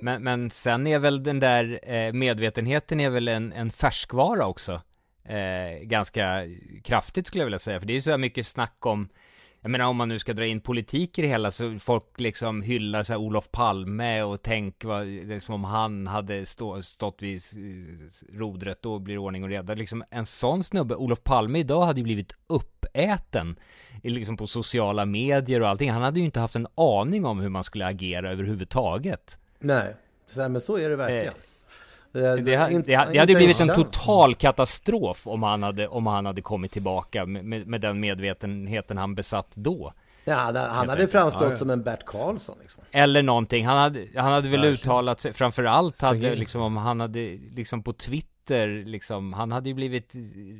Men, 0.00 0.22
men 0.22 0.50
sen 0.50 0.86
är 0.86 0.98
väl 0.98 1.22
den 1.22 1.40
där 1.40 1.80
eh, 1.82 2.12
medvetenheten 2.12 3.00
är 3.00 3.10
väl 3.10 3.28
en, 3.28 3.52
en 3.52 3.70
färskvara 3.70 4.46
också? 4.46 4.82
Eh, 5.24 5.82
ganska 5.82 6.42
kraftigt 6.84 7.26
skulle 7.26 7.40
jag 7.40 7.46
vilja 7.46 7.58
säga, 7.58 7.80
för 7.80 7.86
det 7.86 7.92
är 7.92 7.94
ju 7.94 8.02
så 8.02 8.18
mycket 8.18 8.46
snack 8.46 8.86
om 8.86 9.08
jag 9.66 9.70
menar 9.70 9.86
om 9.86 9.96
man 9.96 10.08
nu 10.08 10.18
ska 10.18 10.32
dra 10.32 10.46
in 10.46 10.60
politik 10.60 11.18
i 11.18 11.22
det 11.22 11.28
hela 11.28 11.50
så 11.50 11.78
folk 11.78 12.20
liksom 12.20 12.62
hyllar 12.62 13.02
så 13.02 13.12
här 13.12 13.20
Olof 13.20 13.50
Palme 13.50 14.22
och 14.22 14.42
tänk 14.42 14.84
vad, 14.84 15.06
liksom 15.06 15.54
om 15.54 15.64
han 15.64 16.06
hade 16.06 16.46
stå, 16.46 16.82
stått 16.82 17.22
vid 17.22 17.42
rodret 18.32 18.82
då 18.82 18.98
blir 18.98 19.14
det 19.14 19.18
ordning 19.18 19.42
och 19.42 19.48
reda. 19.48 19.74
Liksom 19.74 20.04
en 20.10 20.26
sån 20.26 20.64
snubbe, 20.64 20.94
Olof 20.94 21.22
Palme 21.24 21.58
idag 21.58 21.86
hade 21.86 22.00
ju 22.00 22.04
blivit 22.04 22.32
uppäten 22.46 23.56
liksom 24.02 24.36
på 24.36 24.46
sociala 24.46 25.04
medier 25.06 25.62
och 25.62 25.68
allting. 25.68 25.90
Han 25.90 26.02
hade 26.02 26.18
ju 26.20 26.24
inte 26.24 26.40
haft 26.40 26.56
en 26.56 26.66
aning 26.74 27.24
om 27.24 27.40
hur 27.40 27.48
man 27.48 27.64
skulle 27.64 27.86
agera 27.86 28.32
överhuvudtaget. 28.32 29.38
Nej, 29.58 29.94
så, 30.26 30.48
men 30.48 30.60
så 30.60 30.76
är 30.76 30.88
det 30.88 30.96
verkligen. 30.96 31.26
Eh, 31.26 31.40
det, 32.12 32.20
det, 32.20 32.42
det, 32.42 32.82
det 32.86 33.18
hade 33.18 33.34
blivit 33.34 33.60
en 33.60 33.74
total 33.74 34.34
katastrof 34.34 35.26
om 35.26 35.42
han 35.42 35.62
hade, 35.62 35.88
om 35.88 36.06
han 36.06 36.26
hade 36.26 36.42
kommit 36.42 36.72
tillbaka 36.72 37.26
med, 37.26 37.44
med, 37.44 37.66
med 37.66 37.80
den 37.80 38.00
medvetenheten 38.00 38.98
han 38.98 39.14
besatt 39.14 39.50
då. 39.54 39.92
Ja, 40.28 40.34
han, 40.34 40.56
han 40.56 40.88
hade 40.88 41.08
framstått 41.08 41.42
ja, 41.42 41.50
ja. 41.50 41.56
som 41.56 41.70
en 41.70 41.82
Bert 41.82 42.04
Karlsson 42.04 42.56
liksom. 42.60 42.84
Eller 42.90 43.22
någonting, 43.22 43.66
han 43.66 43.78
hade, 43.78 44.06
han 44.16 44.32
hade 44.32 44.48
väl 44.48 44.64
uttalat 44.64 45.20
sig, 45.20 45.32
framförallt 45.32 46.02
hade 46.02 46.34
liksom 46.34 46.62
om 46.62 46.76
han 46.76 47.00
hade 47.00 47.38
liksom 47.54 47.82
på 47.82 47.92
Twitter 47.92 48.84
liksom, 48.84 49.32
han 49.32 49.52
hade 49.52 49.68
ju 49.68 49.74
blivit 49.74 50.12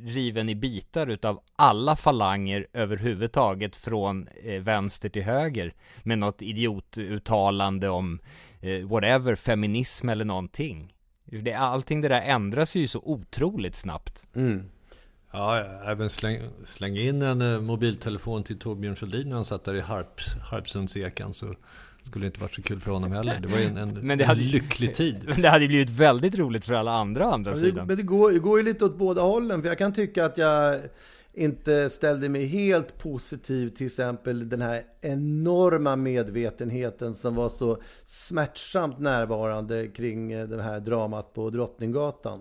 riven 0.06 0.48
i 0.48 0.54
bitar 0.54 1.06
utav 1.06 1.40
alla 1.56 1.96
falanger 1.96 2.66
överhuvudtaget 2.72 3.76
från 3.76 4.28
eh, 4.44 4.62
vänster 4.62 5.08
till 5.08 5.22
höger 5.22 5.74
med 6.02 6.18
något 6.18 6.42
idiotuttalande 6.42 7.88
om 7.88 8.20
eh, 8.60 8.88
whatever, 8.88 9.34
feminism 9.34 10.08
eller 10.08 10.24
någonting. 10.24 10.92
Det, 11.26 11.52
allting 11.52 12.00
det 12.00 12.09
där 12.09 12.21
ändras 12.21 12.75
ju 12.75 12.88
så 12.88 13.00
otroligt 13.04 13.75
snabbt. 13.75 14.26
Mm. 14.35 14.64
Ja, 15.33 15.59
även 15.87 16.11
släng, 16.11 16.40
släng 16.64 16.97
in 16.97 17.23
en 17.23 17.40
eh, 17.40 17.61
mobiltelefon 17.61 18.45
till 18.45 18.59
Torbjörn 18.59 18.97
Fälldin 18.97 19.28
när 19.28 19.35
han 19.37 19.45
satt 19.45 19.64
där 19.64 19.75
i 19.75 19.80
Harp, 19.80 20.21
Harpsundsekan 20.50 21.35
så 21.35 21.54
skulle 22.02 22.25
det 22.25 22.26
inte 22.26 22.40
varit 22.40 22.54
så 22.54 22.62
kul 22.62 22.80
för 22.80 22.90
honom 22.90 23.12
heller. 23.12 23.40
Det 23.40 23.49
var 23.49 23.59
ju 23.59 23.64
en, 23.64 23.76
en, 23.76 24.06
men 24.06 24.18
det 24.18 24.25
hade, 24.25 24.40
en 24.40 24.47
lycklig 24.47 24.95
tid. 24.95 25.16
Men 25.26 25.42
det 25.42 25.49
hade 25.49 25.64
ju 25.64 25.68
blivit 25.68 25.90
väldigt 25.90 26.38
roligt 26.38 26.64
för 26.64 26.75
alla 26.75 26.92
andra 26.92 27.28
å 27.28 27.30
andra 27.30 27.50
men 27.50 27.61
det, 27.61 27.66
sidan. 27.66 27.87
Men 27.87 27.97
det 27.97 28.02
går, 28.02 28.33
det 28.33 28.38
går 28.38 28.59
ju 28.59 28.64
lite 28.64 28.85
åt 28.85 28.99
båda 28.99 29.23
hållen. 29.23 29.62
För 29.62 29.68
jag 29.68 29.78
kan 29.78 29.92
tycka 29.92 30.25
att 30.25 30.38
jag 30.38 30.80
inte 31.36 31.90
ställde 31.90 32.28
mig 32.28 32.46
helt 32.46 32.98
positiv 32.98 33.68
till 33.68 33.86
exempel 33.86 34.48
den 34.48 34.62
här 34.62 34.82
enorma 35.00 35.96
medvetenheten 35.96 37.14
som 37.14 37.34
var 37.34 37.48
så 37.48 37.78
smärtsamt 38.04 38.98
närvarande 38.98 39.88
kring 39.88 40.32
eh, 40.32 40.48
det 40.48 40.62
här 40.62 40.80
dramat 40.80 41.34
på 41.34 41.50
Drottninggatan 41.50 42.40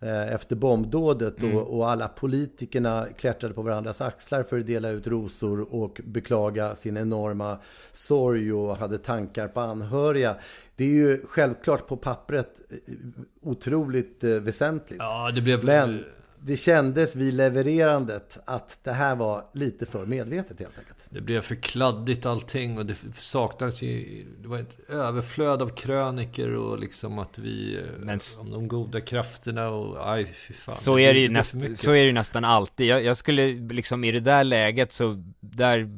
eh, 0.00 0.32
efter 0.32 0.56
bombdådet 0.56 1.42
mm. 1.42 1.56
och, 1.56 1.78
och, 1.78 1.90
alla 1.90 2.08
politikerna 2.08 3.06
klättrade 3.16 3.54
på 3.54 3.62
varandras 3.62 4.00
axlar 4.00 4.42
för 4.42 4.58
att 4.58 4.66
dela 4.66 4.90
ut 4.90 5.06
rosor 5.06 5.74
och 5.74 6.00
beklaga 6.04 6.74
sin 6.74 6.96
enorma 6.96 7.58
sorg 7.92 8.52
och 8.52 8.76
hade 8.76 8.98
tankar 8.98 9.48
på 9.48 9.60
anhöriga. 9.60 10.36
Det 10.76 10.84
är 10.84 10.88
ju 10.88 11.26
självklart 11.26 11.86
på 11.86 11.96
pappret 11.96 12.60
eh, 12.70 12.94
otroligt 13.42 14.24
väsentligt. 14.24 14.98
Ja, 14.98 15.30
det 15.34 15.40
blev... 15.40 15.64
Men 15.64 16.04
det 16.48 16.56
kändes 16.56 17.16
vid 17.16 17.34
levererandet 17.34 18.38
att 18.44 18.78
det 18.82 18.92
här 18.92 19.16
var 19.16 19.44
lite 19.52 19.86
för 19.86 20.06
medvetet 20.06 20.58
helt 20.58 20.78
enkelt. 20.78 20.98
Det 21.10 21.20
blev 21.20 21.40
för 21.40 21.54
kladdigt 21.54 22.26
allting 22.26 22.78
och 22.78 22.86
det 22.86 22.94
saknades 23.14 23.82
ju, 23.82 24.24
Det 24.42 24.48
var 24.48 24.58
ett 24.58 24.90
överflöd 24.90 25.62
av 25.62 25.68
kröniker 25.68 26.56
och 26.56 26.78
liksom 26.78 27.18
att 27.18 27.38
vi... 27.38 27.80
Men, 27.98 28.20
om 28.38 28.50
de 28.50 28.68
goda 28.68 29.00
krafterna 29.00 29.68
och... 29.68 30.12
Aj, 30.12 30.24
fy 30.24 30.54
fan. 30.54 30.74
Så 30.74 30.98
är 30.98 31.14
det 31.14 31.20
ju, 31.20 31.28
näst, 31.28 31.56
så 31.74 31.90
är 31.90 31.98
det 31.98 32.06
ju 32.06 32.12
nästan 32.12 32.44
alltid. 32.44 32.86
Jag, 32.86 33.04
jag 33.04 33.16
skulle 33.16 33.48
liksom 33.48 34.04
i 34.04 34.12
det 34.12 34.20
där 34.20 34.44
läget 34.44 34.92
så... 34.92 35.22
Där 35.40 35.90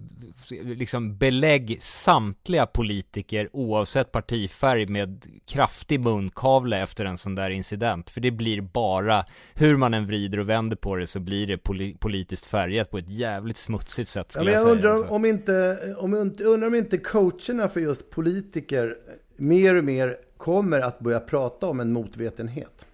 liksom 0.50 1.16
belägg 1.16 1.78
samtliga 1.80 2.66
politiker 2.66 3.48
oavsett 3.52 4.12
partifärg 4.12 4.86
med 4.86 5.26
kraftig 5.46 6.00
munkavle 6.00 6.82
efter 6.82 7.04
en 7.04 7.18
sån 7.18 7.34
där 7.34 7.50
incident. 7.50 8.10
För 8.10 8.20
det 8.20 8.30
blir 8.30 8.60
bara, 8.60 9.26
hur 9.54 9.76
man 9.76 9.94
än 9.94 10.06
vrider 10.06 10.38
och 10.38 10.48
vänder 10.48 10.76
på 10.76 10.96
det 10.96 11.06
så 11.06 11.20
blir 11.20 11.46
det 11.46 11.58
poli 11.58 11.94
politiskt 11.94 12.46
färgat 12.46 12.90
på 12.90 12.98
ett 12.98 13.10
jävligt 13.10 13.56
smutsigt 13.56 14.10
sätt 14.10 14.32
skulle 14.32 14.52
ja, 14.52 14.58
men 14.58 14.68
jag, 14.68 14.70
jag 14.70 14.76
undrar 14.76 14.90
alltså. 14.90 15.14
om 15.14 15.24
inte, 15.24 15.78
om, 15.98 16.14
undrar 16.40 16.66
om 16.66 16.74
inte 16.74 16.98
coacherna 16.98 17.68
för 17.68 17.80
just 17.80 18.10
politiker 18.10 18.96
mer 19.36 19.74
och 19.74 19.84
mer 19.84 20.16
kommer 20.36 20.80
att 20.80 20.98
börja 20.98 21.20
prata 21.20 21.66
om 21.66 21.80
en 21.80 21.92
motvetenhet. 21.92 22.86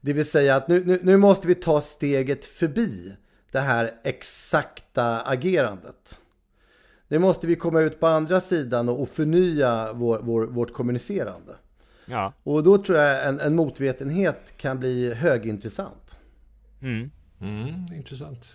Det 0.00 0.12
vill 0.12 0.24
säga 0.24 0.56
att 0.56 0.68
nu, 0.68 0.84
nu, 0.84 0.98
nu 1.02 1.16
måste 1.16 1.48
vi 1.48 1.54
ta 1.54 1.80
steget 1.80 2.44
förbi 2.44 3.16
det 3.52 3.60
här 3.60 3.94
exakta 4.04 5.20
agerandet. 5.20 6.16
Nu 7.10 7.18
måste 7.18 7.46
vi 7.46 7.56
komma 7.56 7.80
ut 7.80 8.00
på 8.00 8.06
andra 8.06 8.40
sidan 8.40 8.88
och, 8.88 9.08
förnya 9.08 9.92
vår, 9.92 10.20
vår, 10.22 10.46
vårt 10.46 10.72
kommunicerande. 10.72 11.56
Ja. 12.06 12.32
Och 12.42 12.62
då 12.62 12.78
tror 12.78 12.98
jag 12.98 13.28
en, 13.28 13.40
en 13.40 13.56
motvetenhet 13.56 14.54
kan 14.56 14.78
bli 14.78 15.14
högintressant. 15.14 16.16
Mm. 16.82 17.10
Mm, 17.40 17.86
intressant. 17.96 18.46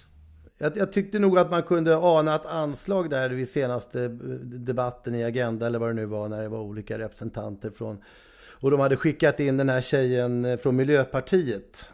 Jag, 0.58 0.78
jag, 0.78 0.92
tyckte 0.92 1.20
nog 1.20 1.38
att 1.40 1.52
man 1.52 1.64
kunde 1.64 1.98
ana 1.98 2.36
ett 2.36 2.46
anslag 2.46 3.10
där 3.10 3.30
vid 3.30 3.50
senaste 3.50 4.08
debatten 4.44 5.16
i 5.16 5.24
Agenda 5.24 5.68
eller 5.68 5.80
vad 5.80 5.90
det 5.90 5.94
nu 5.94 6.06
var 6.06 6.30
när 6.30 6.42
det 6.42 6.50
var 6.50 6.60
olika 6.60 6.98
representanter 6.98 7.70
från 7.70 8.04
och 8.52 8.72
de 8.72 8.80
hade 8.80 8.96
skickat 8.96 9.40
in 9.40 9.58
den 9.58 9.70
här 9.70 9.82
tjejen 9.82 10.58
från 10.58 10.76
Miljöpartiet. 10.76 11.86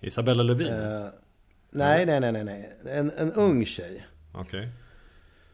Isabella 0.00 0.42
Lövin? 0.42 0.68
Eh, 0.68 1.06
nej, 1.70 2.06
nej, 2.06 2.20
nej, 2.20 2.44
nej, 2.44 2.72
En, 2.86 3.10
en 3.16 3.32
ung 3.32 3.64
tjej. 3.64 4.06
Okej. 4.32 4.60
Okay. 4.60 4.70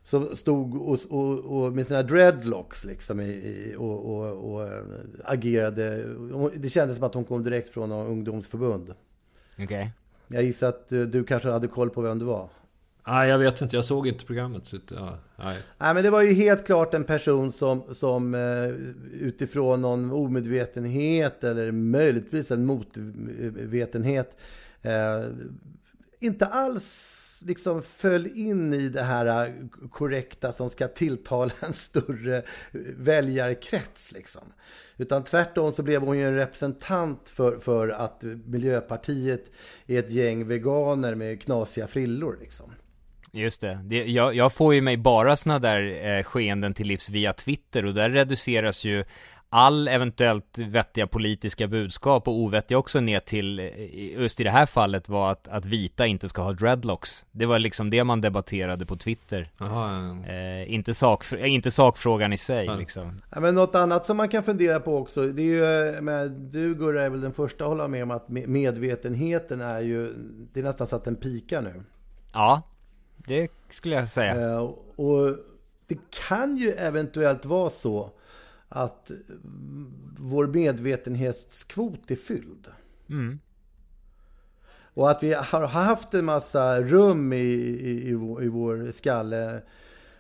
Som 0.05 0.37
stod 0.37 0.77
och, 0.77 0.99
och, 1.09 1.63
och, 1.63 1.73
med 1.73 1.87
sina 1.87 2.03
dreadlocks 2.03 2.85
liksom 2.85 3.21
i, 3.21 3.25
i, 3.25 3.75
och, 3.79 4.05
och, 4.05 4.53
och, 4.53 4.69
eh, 4.69 4.83
agerade. 5.25 6.05
Det 6.55 6.71
kändes 6.71 6.97
som 6.97 7.07
att 7.07 7.15
hon 7.15 7.25
kom 7.25 7.45
direkt 7.45 7.69
från 7.69 7.89
någon 7.89 8.07
ungdomsförbund. 8.07 8.95
Okej. 9.53 9.65
Okay. 9.65 9.89
Jag 10.29 10.43
gissar 10.43 10.69
att 10.69 10.89
du, 10.89 11.07
du 11.07 11.25
kanske 11.25 11.51
hade 11.51 11.69
koll 11.69 11.91
på 11.91 12.01
vem 12.01 12.19
det 12.19 12.25
var. 12.25 12.49
Nej, 13.07 13.29
jag 13.29 13.39
vet 13.39 13.61
inte. 13.61 13.77
Jag 13.77 13.85
såg 13.85 14.07
inte 14.07 14.25
programmet. 14.25 14.67
Så, 14.67 14.79
ja, 14.91 15.19
nej. 15.37 15.59
nej, 15.79 15.95
men 15.95 16.03
det 16.03 16.11
var 16.11 16.23
ju 16.23 16.33
helt 16.33 16.67
klart 16.67 16.95
en 16.95 17.05
person 17.05 17.53
som, 17.53 17.83
som 17.95 18.35
eh, 18.35 18.69
utifrån 19.21 19.83
någon 19.83 20.11
omedvetenhet 20.11 21.45
eller 21.45 21.73
möjligtvis 21.73 22.51
en 22.51 22.67
motvetenhet 22.67 24.37
eh, 24.83 25.25
inte 26.21 26.47
alls 26.47 27.21
liksom 27.45 27.83
föll 27.83 28.27
in 28.27 28.75
i 28.75 28.89
det 28.89 29.03
här 29.03 29.47
äh, 29.47 29.53
korrekta 29.91 30.53
som 30.53 30.71
ska 30.71 30.89
tilltala 30.89 31.53
en 31.61 31.73
större 31.73 32.37
äh, 32.37 32.43
väljarkrets. 32.97 34.13
Liksom. 34.13 34.43
Utan 34.97 35.25
tvärtom 35.25 35.73
så 35.73 35.83
blev 35.83 36.03
hon 36.03 36.19
ju 36.19 36.25
en 36.25 36.35
representant 36.35 37.29
för, 37.29 37.59
för 37.59 37.89
att 37.89 38.23
Miljöpartiet 38.47 39.45
är 39.87 39.99
ett 39.99 40.11
gäng 40.11 40.49
veganer 40.49 41.15
med 41.15 41.43
knasiga 41.43 41.87
frillor. 41.87 42.39
Liksom. 42.41 42.73
Just 43.33 43.61
det, 43.61 43.81
det 43.85 44.05
jag, 44.05 44.35
jag, 44.35 44.53
får 44.53 44.75
ju 44.75 44.81
mig 44.81 44.97
bara 44.97 45.37
såna 45.37 45.59
där 45.59 46.07
eh, 46.07 46.23
skeenden 46.23 46.75
till 46.75 46.87
livs 46.87 47.11
via 47.11 47.33
Twitter 47.33 47.87
och 47.87 47.95
där 47.95 48.11
reduceras 48.11 48.85
ju 48.85 49.05
all 49.55 49.89
eventuellt 49.89 50.59
vettiga 50.59 51.07
politiska 51.07 51.69
budskap 51.69 52.29
och 52.29 52.35
ovettiga 52.35 52.79
också 52.79 53.01
ner 53.01 53.21
till, 53.21 53.59
just 54.19 54.41
i 54.41 54.45
det 54.45 54.51
här 54.51 54.67
fallet 54.67 55.09
var 55.09 55.33
att, 55.33 55.49
att 55.49 55.67
vita 55.67 56.07
inte 56.07 56.29
ska 56.29 56.43
ha 56.43 56.53
dreadlocks. 56.53 57.25
Det 57.31 57.47
var 57.47 57.59
liksom 57.59 57.91
det 57.91 58.05
man 58.05 58.21
debatterade 58.21 58.87
på 58.87 58.97
Twitter. 58.97 59.51
Aha, 59.61 60.17
ja. 60.27 60.33
eh, 60.33 60.75
inte, 60.75 60.95
sak, 60.95 61.33
inte 61.33 61.71
sakfrågan 61.71 62.33
i 62.33 62.39
sig 62.39 62.67
ja. 62.67 62.75
liksom. 62.75 63.23
Ja, 63.31 63.41
men 63.41 63.55
något 63.55 63.75
annat 63.75 64.07
som 64.07 64.17
man 64.17 64.29
kan 64.29 64.43
fundera 64.43 64.81
på 64.81 64.97
också, 64.97 65.23
det 65.27 65.43
är 65.43 65.95
ju, 65.95 66.01
med, 66.01 66.31
du 66.31 66.75
Gurra 66.75 67.03
är 67.03 67.11
väl 67.11 67.21
den 67.21 67.33
första 67.33 67.65
att 67.65 67.71
hålla 67.71 67.89
med 67.89 68.03
om 68.03 68.11
att 68.11 68.29
medvetenheten 68.29 69.61
är 69.61 69.81
ju, 69.81 70.15
det 70.53 70.61
är 70.61 70.65
nästan 70.65 70.87
så 70.87 70.97
att 70.97 71.05
den 71.05 71.17
pikar 71.17 71.63
nu. 71.63 71.83
Ja, 72.33 72.63
det 73.17 73.51
skulle 73.71 73.95
jag 73.95 74.09
säga. 74.09 74.51
Eh, 74.51 74.61
och 74.97 75.37
det 75.87 75.99
kan 76.29 76.57
ju 76.57 76.71
eventuellt 76.71 77.45
vara 77.45 77.71
så 77.71 78.11
att 78.75 79.11
vår 80.19 80.47
medvetenhetskvot 80.47 82.11
är 82.11 82.17
fylld. 82.17 82.67
Mm. 83.09 83.39
Och 84.95 85.11
att 85.11 85.23
vi 85.23 85.33
har 85.33 85.67
haft 85.67 86.15
en 86.15 86.25
massa 86.25 86.81
rum 86.81 87.33
i, 87.33 87.37
i, 87.37 88.09
i, 88.09 88.15
vår, 88.15 88.45
i 88.45 88.49
vår 88.49 88.91
skalle 88.91 89.63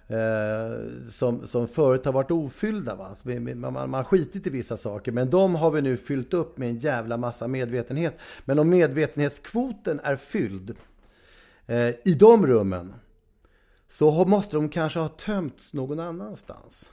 eh, 0.06 1.02
som, 1.10 1.46
som 1.46 1.68
förut 1.68 2.04
har 2.04 2.12
varit 2.12 2.30
ofyllda. 2.30 2.94
Va? 2.94 3.16
Man, 3.24 3.60
man, 3.60 3.72
man 3.72 3.94
har 3.94 4.04
skitit 4.04 4.46
i 4.46 4.50
vissa 4.50 4.76
saker, 4.76 5.12
men 5.12 5.30
de 5.30 5.54
har 5.54 5.70
vi 5.70 5.82
nu 5.82 5.96
fyllt 5.96 6.34
upp 6.34 6.58
med 6.58 6.68
en 6.68 6.78
jävla 6.78 7.16
massa 7.16 7.48
medvetenhet. 7.48 8.18
Men 8.44 8.58
om 8.58 8.68
medvetenhetskvoten 8.68 10.00
är 10.04 10.16
fylld 10.16 10.76
eh, 11.66 11.88
i 11.88 12.16
de 12.18 12.46
rummen 12.46 12.94
så 13.88 14.24
måste 14.24 14.56
de 14.56 14.68
kanske 14.68 14.98
ha 14.98 15.08
tömts 15.08 15.74
någon 15.74 16.00
annanstans. 16.00 16.90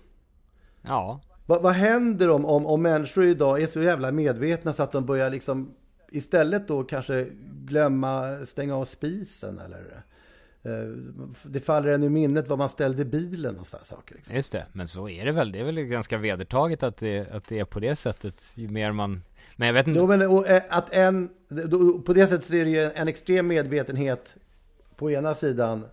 Ja. 0.82 1.22
Vad, 1.52 1.62
vad 1.62 1.74
händer 1.74 2.30
om, 2.30 2.46
om, 2.46 2.66
om 2.66 2.82
människor 2.82 3.26
idag 3.26 3.62
är 3.62 3.68
så 3.68 3.82
jävla 3.82 4.12
medvetna 4.12 4.74
så 4.74 4.84
att 4.84 4.92
de 4.92 5.06
börjar 5.06 5.30
liksom 5.30 5.74
istället 6.12 6.68
då 6.68 6.84
kanske 6.84 7.28
glömma 7.66 8.46
stänga 8.46 8.76
av 8.76 8.86
spisen 8.86 9.60
eller 9.60 10.04
eh, 10.64 10.88
det 11.44 11.60
faller 11.60 11.92
en 11.92 12.04
ur 12.04 12.10
minnet 12.10 12.48
vad 12.48 12.58
man 12.58 12.70
ställde 12.70 13.06
bilen 13.06 13.60
och 13.60 13.68
sådana 13.68 13.84
saker. 13.84 14.16
Liksom. 14.16 14.36
Just 14.36 14.52
det, 14.52 14.66
men 14.74 14.88
så 14.88 15.10
är 15.10 15.26
det 15.26 15.32
väl. 15.32 15.52
Det 15.52 15.60
är 15.60 15.64
väl 15.64 15.80
ganska 15.80 16.18
vedertaget 16.18 16.84
att 16.84 16.98
det, 16.98 17.32
att 17.32 17.48
det 17.48 17.60
är 17.60 17.66
på 17.66 17.80
det 17.80 17.96
sättet. 17.96 18.44
Ju 18.56 18.68
mer 18.68 18.92
man... 18.92 19.22
Men 19.56 19.68
jag 19.68 19.74
vet 19.74 19.88
inte. 19.88 20.00
Jo, 20.00 20.08
men 20.08 20.22
och, 20.22 20.48
eh, 20.48 20.62
att 20.70 20.94
en, 20.94 21.30
på 22.06 22.14
det 22.14 22.28
sättet 22.28 22.46
så 22.46 22.56
är 22.56 22.66
det 22.66 22.72
ju 22.72 22.92
en 22.96 23.08
extrem 23.08 23.48
medvetenhet 23.48 24.36
på 24.96 25.12
ena 25.12 25.34
sidan 25.36 25.86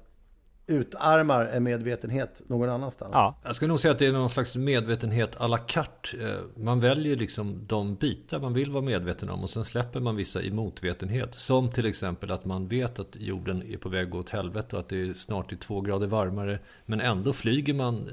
utarmar 0.69 1.45
en 1.47 1.63
medvetenhet 1.65 2.43
någon 2.47 2.69
annanstans. 2.69 3.11
Ja, 3.15 3.39
Jag 3.45 3.57
skulle 3.57 3.69
nog 3.69 3.81
säga 3.81 3.93
att 3.93 3.99
det 3.99 4.07
är 4.07 4.13
någon 4.13 4.29
slags 4.29 4.57
medvetenhet 4.57 5.37
à 5.41 5.47
la 5.47 5.59
carte. 5.59 6.17
Eh, 6.21 6.63
Man 6.63 6.81
väljer 6.81 7.17
liksom 7.17 7.67
de 7.67 7.95
bitar 7.95 8.41
man 8.41 8.53
vill 8.55 8.71
vara 8.71 8.85
medveten 8.85 9.31
om 9.31 9.43
och 9.43 9.51
sen 9.51 9.65
släpper 9.65 10.01
man 10.01 10.17
vissa 10.17 10.43
i 10.43 10.51
motvetenhet. 10.51 11.35
Som 11.35 11.71
till 11.71 11.87
exempel 11.87 12.31
att 12.31 12.45
man 12.45 12.69
vet 12.69 12.99
att 12.99 13.17
jorden 13.19 13.63
är 13.63 13.77
på 13.77 13.89
väg 13.89 14.05
att 14.05 14.11
gå 14.11 14.19
åt 14.19 14.31
helvete 14.31 14.77
och 14.77 14.81
att 14.81 14.89
det 14.89 15.09
är 15.09 15.15
snart 15.15 15.53
är 15.53 15.57
två 15.57 15.81
grader 15.81 16.07
varmare. 16.07 16.59
Men 16.87 17.01
ändå 17.01 17.33
flyger 17.33 17.75
man 17.75 18.09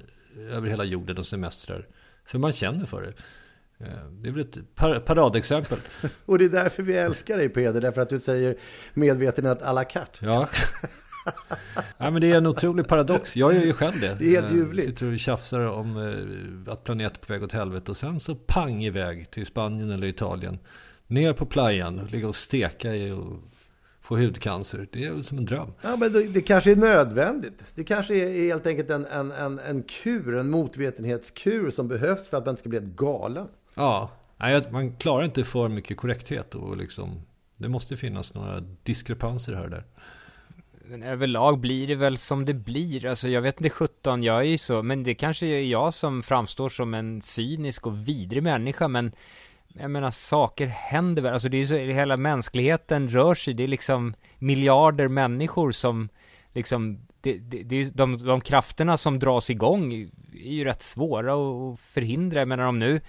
över 0.51 0.67
hela 0.69 0.83
jorden 0.83 1.17
och 1.17 1.25
semestrar. 1.25 1.87
För 2.25 2.39
man 2.39 2.53
känner 2.53 2.85
för 2.85 3.01
det. 3.01 3.13
Eh, 3.85 4.05
Det 4.21 4.27
är 4.27 4.31
väl 4.31 4.41
ett 4.41 4.75
par- 4.75 4.99
paradexempel. 4.99 5.77
Och 6.25 6.37
det 6.37 6.45
är 6.45 6.49
därför 6.49 6.83
vi 6.83 6.93
älskar 6.97 7.37
dig 7.37 7.49
Peder, 7.49 7.81
därför 7.81 8.01
att 8.01 8.09
du 8.09 8.19
säger 8.19 8.55
medvetenhet 8.93 9.61
à 9.61 9.73
la 9.73 9.83
carte. 9.83 10.17
Ja. 10.25 10.47
ja, 11.97 12.11
men 12.11 12.21
det 12.21 12.31
är 12.31 12.37
en 12.37 12.47
otrolig 12.47 12.87
paradox. 12.87 13.35
Jag 13.35 13.53
gör 13.53 13.61
ju 13.61 13.73
själv 13.73 13.99
det. 13.99 14.15
Det 14.19 14.25
är 14.25 14.41
helt 14.41 14.51
Eh, 14.51 14.57
ljuvligt. 14.57 14.87
Sitter 14.87 15.13
och 15.13 15.19
tjafsar 15.19 15.59
om 15.59 15.97
eh, 15.97 16.73
att 16.73 16.83
planeten 16.83 17.17
är 17.21 17.25
på 17.25 17.33
väg 17.33 17.43
åt 17.43 17.51
helvete. 17.51 17.91
Och 17.91 17.97
sen 17.97 18.19
så 18.19 18.35
pang 18.35 18.83
iväg 18.83 19.31
till 19.31 19.45
Spanien 19.45 19.91
eller 19.91 20.07
Italien. 20.07 20.59
Ner 21.07 21.33
på 21.33 21.45
playan, 21.45 22.07
ligga 22.11 22.27
och 22.27 22.35
steka 22.35 22.95
i 22.95 23.11
och 23.11 23.41
få 24.01 24.17
hudcancer. 24.17 24.87
Det 24.91 25.03
är 25.03 25.11
väl 25.11 25.23
som 25.23 25.37
en 25.37 25.45
dröm. 25.45 25.73
Ja, 25.81 25.95
men 25.95 26.13
det, 26.13 26.27
det 26.27 26.41
kanske 26.41 26.71
är 26.71 26.75
nödvändigt. 26.75 27.63
Det 27.75 27.83
kanske 27.83 28.15
är 28.15 28.41
helt 28.41 28.67
enkelt 28.67 28.89
en, 28.89 29.05
en, 29.05 29.31
en, 29.31 29.59
en 29.59 29.83
kur, 29.83 30.35
en 30.35 30.49
motvetenhetskur 30.49 31.69
som 31.69 31.87
behövs 31.87 32.27
för 32.27 32.37
att 32.37 32.45
man 32.45 32.53
inte 32.53 32.59
ska 32.59 32.69
bli 32.69 32.77
ett 32.77 32.95
galen. 32.95 33.47
Ja, 33.73 34.11
nej, 34.37 34.67
man 34.71 34.95
klarar 34.95 35.25
inte 35.25 35.43
för 35.43 35.69
mycket 35.69 35.97
korrekthet. 35.97 36.55
Och 36.55 36.77
liksom, 36.77 37.21
det 37.57 37.69
måste 37.69 37.97
finnas 37.97 38.33
några 38.33 38.59
diskrepanser 38.83 39.53
här 39.53 39.63
och 39.63 39.69
där 39.69 39.83
men 40.87 41.03
överlag 41.03 41.59
blir 41.59 41.87
det 41.87 41.95
väl 41.95 42.17
som 42.17 42.45
det 42.45 42.53
blir. 42.53 43.05
Alltså 43.05 43.29
jag 43.29 43.41
vet 43.41 43.61
inte 43.61 43.69
17, 43.69 44.23
jag 44.23 44.37
är 44.37 44.43
ju 44.43 44.57
så, 44.57 44.83
men 44.83 45.03
det 45.03 45.15
kanske 45.15 45.45
är 45.45 45.63
jag 45.63 45.93
som 45.93 46.23
framstår 46.23 46.69
som 46.69 46.93
en 46.93 47.21
cynisk 47.21 47.87
och 47.87 48.07
vidrig 48.07 48.43
människa, 48.43 48.87
men 48.87 49.11
jag 49.67 49.91
menar, 49.91 50.11
saker 50.11 50.67
händer 50.67 51.21
väl. 51.21 51.33
Alltså 51.33 51.49
det 51.49 51.57
är 51.57 51.59
ju 51.59 51.67
så, 51.67 51.75
hela 51.75 52.17
mänskligheten 52.17 53.09
rör 53.09 53.35
sig. 53.35 53.53
Det 53.53 53.63
är 53.63 53.67
liksom 53.67 54.13
miljarder 54.39 55.07
människor 55.07 55.71
som 55.71 56.09
liksom, 56.53 56.99
det, 57.21 57.37
det, 57.37 57.63
det 57.63 57.75
är 57.75 57.85
de, 57.93 58.25
de 58.25 58.41
krafterna 58.41 58.97
som 58.97 59.19
dras 59.19 59.49
igång 59.49 59.93
är 59.93 60.51
ju 60.51 60.63
rätt 60.63 60.81
svåra 60.81 61.33
att 61.33 61.79
förhindra. 61.79 62.39
Jag 62.39 62.47
menar 62.47 62.67
om 62.67 62.79
nu, 62.79 63.01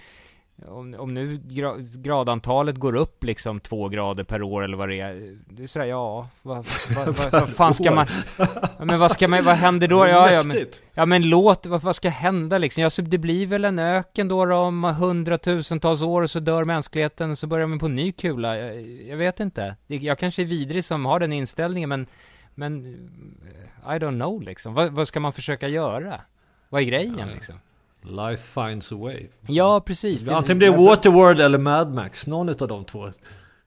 om, 0.65 0.95
om 0.99 1.13
nu 1.13 1.37
gra, 1.43 1.75
gradantalet 1.77 2.75
går 2.75 2.95
upp 2.95 3.23
liksom 3.23 3.59
två 3.59 3.89
grader 3.89 4.23
per 4.23 4.41
år 4.41 4.63
eller 4.63 4.77
vad 4.77 4.89
det 4.89 4.99
är. 4.99 5.37
Det 5.49 5.63
är 5.63 5.67
sådär, 5.67 5.85
ja, 5.85 6.29
vad, 6.41 6.65
vad, 6.95 7.17
vad, 7.17 7.31
vad 7.31 7.49
fan 7.49 7.73
ska 7.73 7.91
man, 7.91 8.05
ja, 8.37 8.85
men 8.85 8.99
vad 8.99 9.11
ska 9.11 9.27
man, 9.27 9.43
vad 9.43 9.55
händer 9.55 9.87
då? 9.87 9.97
Ja, 10.07 10.31
ja, 10.31 10.43
men. 10.43 10.65
Ja 10.93 11.05
men 11.05 11.29
låt, 11.29 11.65
vad, 11.65 11.81
vad 11.81 11.95
ska 11.95 12.09
hända 12.09 12.57
liksom? 12.57 12.83
Ja, 12.83 12.89
så 12.89 13.01
det 13.01 13.17
blir 13.17 13.47
väl 13.47 13.65
en 13.65 13.79
öken 13.79 14.27
då, 14.27 14.45
då 14.45 14.55
om 14.55 14.83
hundratusentals 14.83 16.01
år 16.01 16.21
och 16.21 16.31
så 16.31 16.39
dör 16.39 16.63
mänskligheten 16.63 17.31
och 17.31 17.37
så 17.37 17.47
börjar 17.47 17.67
man 17.67 17.79
på 17.79 17.85
en 17.85 17.95
ny 17.95 18.11
kula. 18.11 18.57
Jag, 18.57 18.81
jag 18.87 19.17
vet 19.17 19.39
inte. 19.39 19.75
Jag 19.87 20.19
kanske 20.19 20.41
är 20.41 20.45
vidrig 20.45 20.85
som 20.85 21.05
har 21.05 21.19
den 21.19 21.33
inställningen 21.33 21.89
men, 21.89 22.07
men 22.55 22.85
eh, 23.85 23.95
I 23.95 23.99
don't 23.99 24.17
know 24.17 24.41
liksom. 24.41 24.73
Vad, 24.73 24.91
vad 24.91 25.07
ska 25.07 25.19
man 25.19 25.33
försöka 25.33 25.67
göra? 25.67 26.21
Vad 26.69 26.81
är 26.81 26.85
grejen 26.85 27.29
liksom? 27.33 27.55
Life 28.11 28.61
finds 28.67 28.91
a 28.91 28.95
way. 28.95 29.27
Ja, 29.47 29.81
precis. 29.85 30.21
Det- 30.21 30.35
Antingen 30.35 30.57
blir 30.57 30.71
det 30.71 30.77
Waterworld 30.77 31.39
eller 31.39 31.57
Mad 31.57 31.93
Max. 31.93 32.27
Någon 32.27 32.49
av 32.49 32.67
de 32.67 32.85
två. 32.85 33.11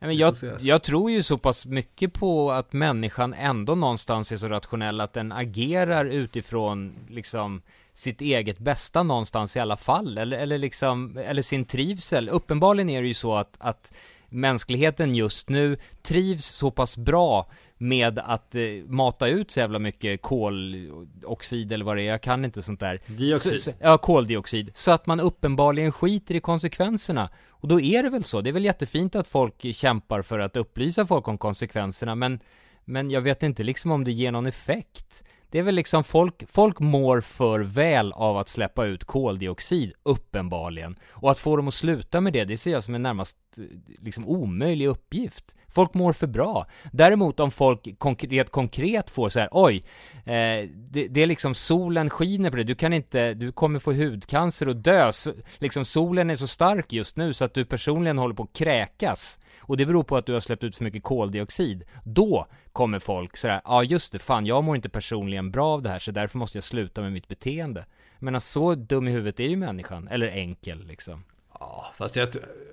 Men 0.02 0.16
jag, 0.16 0.36
jag 0.60 0.82
tror 0.82 1.10
ju 1.10 1.22
så 1.22 1.38
pass 1.38 1.66
mycket 1.66 2.12
på 2.12 2.52
att 2.52 2.72
människan 2.72 3.34
ändå 3.34 3.74
någonstans 3.74 4.32
är 4.32 4.36
så 4.36 4.48
rationell 4.48 5.00
att 5.00 5.12
den 5.12 5.32
agerar 5.32 6.04
utifrån 6.04 6.94
liksom 7.08 7.62
sitt 7.94 8.20
eget 8.20 8.58
bästa 8.58 9.02
någonstans 9.02 9.56
i 9.56 9.60
alla 9.60 9.76
fall, 9.76 10.18
eller, 10.18 10.38
eller 10.38 10.58
liksom, 10.58 11.18
eller 11.18 11.42
sin 11.42 11.64
trivsel. 11.64 12.28
Uppenbarligen 12.28 12.90
är 12.90 13.02
det 13.02 13.08
ju 13.08 13.14
så 13.14 13.36
att, 13.36 13.54
att 13.58 13.92
mänskligheten 14.28 15.14
just 15.14 15.48
nu 15.48 15.76
trivs 16.02 16.46
så 16.46 16.70
pass 16.70 16.96
bra 16.96 17.50
med 17.82 18.18
att 18.18 18.54
eh, 18.54 18.62
mata 18.86 19.28
ut 19.28 19.50
så 19.50 19.60
jävla 19.60 19.78
mycket 19.78 20.22
koloxid 20.22 21.72
eller 21.72 21.84
vad 21.84 21.96
det 21.96 22.02
är, 22.02 22.06
jag 22.06 22.22
kan 22.22 22.44
inte 22.44 22.62
sånt 22.62 22.80
där. 22.80 23.00
Dioxid. 23.06 23.60
Så, 23.60 23.70
ja, 23.80 23.98
koldioxid. 23.98 24.70
Så 24.74 24.90
att 24.90 25.06
man 25.06 25.20
uppenbarligen 25.20 25.92
skiter 25.92 26.34
i 26.34 26.40
konsekvenserna. 26.40 27.30
Och 27.48 27.68
då 27.68 27.80
är 27.80 28.02
det 28.02 28.10
väl 28.10 28.24
så. 28.24 28.40
Det 28.40 28.50
är 28.50 28.52
väl 28.52 28.64
jättefint 28.64 29.16
att 29.16 29.28
folk 29.28 29.74
kämpar 29.74 30.22
för 30.22 30.38
att 30.38 30.56
upplysa 30.56 31.06
folk 31.06 31.28
om 31.28 31.38
konsekvenserna, 31.38 32.14
men, 32.14 32.40
men 32.84 33.10
jag 33.10 33.20
vet 33.20 33.42
inte 33.42 33.62
liksom 33.62 33.90
om 33.90 34.04
det 34.04 34.12
ger 34.12 34.32
någon 34.32 34.46
effekt. 34.46 35.24
Det 35.50 35.58
är 35.58 35.62
väl 35.62 35.74
liksom 35.74 36.04
folk, 36.04 36.50
folk 36.50 36.80
mår 36.80 37.20
för 37.20 37.60
väl 37.60 38.12
av 38.12 38.38
att 38.38 38.48
släppa 38.48 38.84
ut 38.86 39.04
koldioxid, 39.04 39.92
uppenbarligen. 40.02 40.96
Och 41.10 41.30
att 41.30 41.38
få 41.38 41.56
dem 41.56 41.68
att 41.68 41.74
sluta 41.74 42.20
med 42.20 42.32
det, 42.32 42.44
det 42.44 42.56
ser 42.56 42.72
jag 42.72 42.84
som 42.84 42.94
en 42.94 43.02
närmast 43.02 43.36
eh, 43.58 43.64
liksom 44.00 44.28
omöjlig 44.28 44.86
uppgift. 44.86 45.56
Folk 45.68 45.94
mår 45.94 46.12
för 46.12 46.26
bra. 46.26 46.66
Däremot 46.92 47.40
om 47.40 47.50
folk 47.50 47.98
konkret, 47.98 48.50
konkret 48.50 49.10
får 49.10 49.28
så 49.28 49.40
här, 49.40 49.48
oj, 49.52 49.76
eh, 50.24 50.68
det, 50.74 51.08
det 51.08 51.22
är 51.22 51.26
liksom 51.26 51.54
solen 51.54 52.10
skiner 52.10 52.50
på 52.50 52.56
dig, 52.56 52.64
du 52.64 52.74
kan 52.74 52.92
inte, 52.92 53.34
du 53.34 53.52
kommer 53.52 53.78
få 53.78 53.92
hudcancer 53.92 54.68
och 54.68 54.76
dö. 54.76 55.10
Liksom 55.58 55.84
solen 55.84 56.30
är 56.30 56.36
så 56.36 56.46
stark 56.46 56.92
just 56.92 57.16
nu 57.16 57.32
så 57.32 57.44
att 57.44 57.54
du 57.54 57.64
personligen 57.64 58.18
håller 58.18 58.34
på 58.34 58.42
att 58.42 58.52
kräkas. 58.52 59.38
Och 59.60 59.76
det 59.76 59.86
beror 59.86 60.02
på 60.02 60.16
att 60.16 60.26
du 60.26 60.32
har 60.32 60.40
släppt 60.40 60.64
ut 60.64 60.76
för 60.76 60.84
mycket 60.84 61.02
koldioxid. 61.02 61.84
Då 62.04 62.46
kommer 62.72 62.98
folk 62.98 63.36
sådär, 63.36 63.60
ja 63.64 63.82
just 63.82 64.12
det, 64.12 64.18
fan 64.18 64.46
jag 64.46 64.64
mår 64.64 64.76
inte 64.76 64.88
personligen 64.88 65.39
bra 65.42 65.66
av 65.66 65.82
det 65.82 65.88
här 65.88 65.98
så 65.98 66.10
därför 66.10 66.38
måste 66.38 66.56
jag 66.58 66.64
sluta 66.64 67.02
med 67.02 67.12
mitt 67.12 67.28
beteende. 67.28 67.84
Men 68.18 68.40
så 68.40 68.74
dum 68.74 69.08
i 69.08 69.10
huvudet 69.10 69.40
är 69.40 69.48
ju 69.48 69.56
människan, 69.56 70.08
eller 70.08 70.28
enkel 70.28 70.86
liksom. 70.86 71.24
Ja, 71.60 71.92
fast 71.96 72.16
jag, 72.16 72.28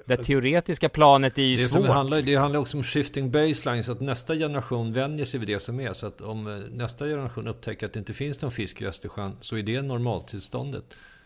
Det 0.06 0.18
teoretiska 0.18 0.90
planet 0.90 1.38
är 1.38 1.42
ju 1.42 1.56
det, 1.56 1.64
svårt. 1.64 1.84
det, 1.86 1.92
handlar, 1.94 2.18
det 2.18 2.24
liksom. 2.24 2.42
handlar 2.42 2.60
också 2.60 2.78
om 2.78 2.84
shifting 2.84 3.32
baseline. 3.32 3.84
Så 3.84 3.92
att 3.92 4.02
nästa 4.02 4.36
generation 4.36 4.94
vänjer 4.94 5.26
sig 5.26 5.40
vid 5.40 5.50
det 5.50 5.60
som 5.60 5.80
är. 5.80 5.94
Så 5.94 6.08
att 6.08 6.22
om 6.22 6.48
eh, 6.48 6.54
nästa 6.72 7.06
generation 7.06 7.48
upptäcker 7.48 7.86
att 7.86 7.94
det 7.94 8.00
inte 8.00 8.14
finns 8.14 8.42
någon 8.42 8.52
fisk 8.52 8.82
i 8.82 8.86
Östersjön. 8.88 9.38
Så 9.42 9.58
är 9.58 9.64
det 9.64 9.82
normaltillståndet. 9.82 10.84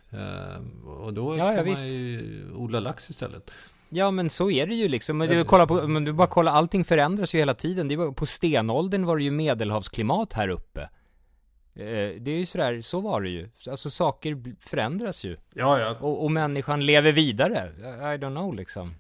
Eh, 0.10 0.88
och 0.88 1.14
då 1.14 1.38
Ja, 1.38 1.52
ja, 1.52 1.58
får 1.58 1.64
visst. 1.64 1.82
man 1.82 1.92
ju 1.92 2.46
odla 2.56 2.80
lax 2.80 3.10
istället. 3.10 3.52
Ja 3.90 4.12
men 4.12 4.30
så 4.30 4.52
är 4.52 4.68
det 4.68 4.76
ju 4.76 4.88
liksom, 4.88 5.18
men 5.18 5.30
du, 5.30 5.44
kollar 5.44 5.66
på, 5.66 5.88
men 5.88 6.04
du 6.04 6.14
bara 6.14 6.28
kolla, 6.28 6.52
allting 6.52 6.84
förändras 6.86 7.36
ju 7.36 7.40
hela 7.40 7.54
tiden. 7.54 7.88
Det 7.88 7.96
var, 7.96 8.12
på 8.12 8.26
stenåldern 8.26 9.06
var 9.06 9.18
det 9.18 9.24
ju 9.24 9.32
medelhavsklimat 9.32 10.34
här 10.34 10.48
uppe. 10.50 10.90
Eh, 11.76 12.22
det 12.22 12.32
är 12.32 12.38
ju 12.38 12.46
sådär, 12.46 12.82
så 12.82 13.00
var 13.00 13.22
det 13.22 13.30
ju. 13.30 13.50
Alltså 13.70 13.90
saker 13.90 14.56
förändras 14.60 15.24
ju. 15.24 15.38
Ja, 15.54 15.80
ja. 15.80 15.98
Och, 16.00 16.24
och 16.24 16.32
människan 16.32 16.86
lever 16.86 17.12
vidare. 17.12 17.72
I 17.80 18.18
don't 18.18 18.36
know 18.36 18.56
liksom. 18.56 18.96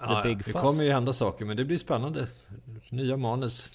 ja 0.00 0.22
big 0.24 0.38
det 0.38 0.44
fuss. 0.44 0.62
kommer 0.62 0.84
ju 0.84 0.92
hända 0.92 1.12
saker, 1.12 1.44
men 1.44 1.56
det 1.56 1.64
blir 1.64 1.78
spännande. 1.78 2.26
Nya 2.90 3.16
manus. 3.16 3.70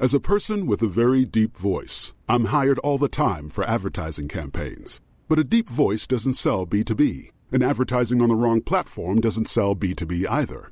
As 0.00 0.14
a 0.14 0.20
person 0.20 0.66
with 0.66 0.82
a 0.82 0.88
very 0.88 1.24
deep 1.24 1.56
voice, 1.56 2.12
I'm 2.28 2.46
hired 2.46 2.78
all 2.80 2.98
the 2.98 3.08
time 3.08 3.48
for 3.48 3.62
advertising 3.62 4.28
campaigns. 4.28 5.00
But 5.28 5.38
a 5.38 5.44
deep 5.44 5.68
voice 5.68 6.08
doesn't 6.08 6.34
sell 6.34 6.66
B2B, 6.66 7.30
and 7.52 7.62
advertising 7.62 8.20
on 8.20 8.28
the 8.28 8.34
wrong 8.34 8.62
platform 8.62 9.20
doesn't 9.20 9.48
sell 9.48 9.76
B2B 9.76 10.26
either. 10.28 10.71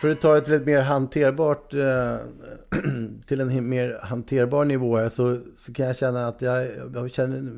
För 0.00 0.08
att 0.08 0.20
ta 0.20 0.38
ett 0.38 0.66
mer 0.66 0.80
hanterbart, 0.80 1.74
eh, 1.74 2.16
till 3.26 3.40
en 3.40 3.68
mer 3.68 4.00
hanterbar 4.02 4.64
nivå 4.64 4.96
här, 4.96 5.08
så, 5.08 5.38
så 5.58 5.72
kan 5.72 5.86
jag 5.86 5.96
känna 5.96 6.28
att 6.28 6.42
jag, 6.42 6.68
jag 6.94 7.12
känner, 7.12 7.50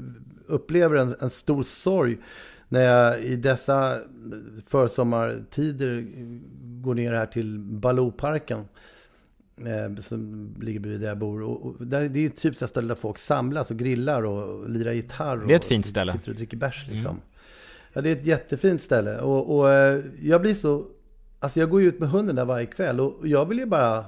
upplever 0.46 0.96
en, 0.96 1.14
en 1.20 1.30
stor 1.30 1.62
sorg 1.62 2.18
när 2.68 2.80
jag 2.80 3.22
i 3.22 3.36
dessa 3.36 3.98
försommartider 4.66 6.06
går 6.82 6.94
ner 6.94 7.12
här 7.12 7.26
till 7.26 7.58
Balooparken. 7.58 8.64
Eh, 9.58 10.02
som 10.02 10.50
ligger 10.60 10.80
bredvid 10.80 11.00
där 11.00 11.08
jag 11.08 11.18
bor. 11.18 11.42
Och, 11.42 11.66
och 11.66 11.86
där, 11.86 12.08
det 12.08 12.18
är 12.18 12.22
ju 12.22 12.28
typ 12.30 12.56
så 12.56 12.66
ställe 12.66 12.88
där 12.88 12.94
folk 12.94 13.18
samlas 13.18 13.70
och 13.70 13.76
grillar 13.76 14.22
och 14.22 14.70
lirar 14.70 14.92
gitarr. 14.92 15.36
Det 15.46 15.52
är 15.52 15.56
ett 15.56 15.62
och 15.62 15.68
fint 15.68 15.86
ställe. 15.86 16.12
Sitter 16.12 16.30
och 16.30 16.36
dricker 16.36 16.56
bärs 16.56 16.86
liksom. 16.90 17.20
Ja, 17.92 18.00
det 18.00 18.08
är 18.08 18.12
ett 18.12 18.26
jättefint 18.26 18.82
ställe. 18.82 19.20
Och, 19.20 19.58
och 19.58 19.70
eh, 19.70 20.04
jag 20.22 20.40
blir 20.40 20.54
så... 20.54 20.86
Alltså 21.42 21.60
jag 21.60 21.70
går 21.70 21.80
ju 21.82 21.88
ut 21.88 21.98
med 22.00 22.08
hunden 22.08 22.36
där 22.36 22.44
varje 22.44 22.66
kväll 22.66 23.00
och 23.00 23.28
jag 23.28 23.46
vill 23.48 23.58
ju 23.58 23.66
bara 23.66 24.04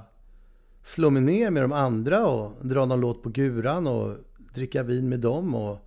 slå 0.82 1.10
mig 1.10 1.22
ner 1.22 1.50
med 1.50 1.62
de 1.62 1.72
andra 1.72 2.26
och 2.26 2.66
dra 2.66 2.86
någon 2.86 3.00
låt 3.00 3.22
på 3.22 3.28
guran 3.28 3.86
och 3.86 4.16
dricka 4.54 4.82
vin 4.82 5.08
med 5.08 5.20
dem 5.20 5.54
och, 5.54 5.78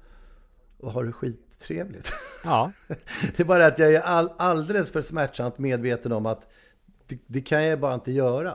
och 0.78 0.92
ha 0.92 1.04
det 1.04 1.12
skittrevligt. 1.12 2.12
Ja, 2.44 2.72
Det 3.36 3.40
är 3.40 3.46
bara 3.46 3.66
att 3.66 3.80
jag 3.80 3.94
är 3.94 4.02
all, 4.02 4.30
alldeles 4.38 4.92
för 4.92 5.02
smärtsamt 5.02 5.58
medveten 5.58 6.12
om 6.12 6.26
att 6.26 6.48
det, 7.08 7.20
det 7.28 7.42
kan 7.42 7.66
jag 7.66 7.80
bara 7.80 7.94
inte 7.94 8.12
göra. 8.12 8.54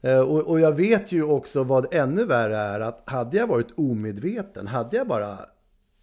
Eh, 0.00 0.18
Och, 0.18 0.40
och 0.40 0.60
jag 0.60 0.72
vet 0.72 1.12
ju 1.12 1.22
också 1.22 1.64
vad 1.64 1.94
ännu 1.94 2.24
värre 2.24 2.56
är 2.58 2.80
att 2.80 3.02
hade 3.08 3.36
jag 3.36 3.46
varit 3.46 3.72
omedveten, 3.76 4.66
hade 4.66 4.96
jag 4.96 5.08
bara 5.08 5.38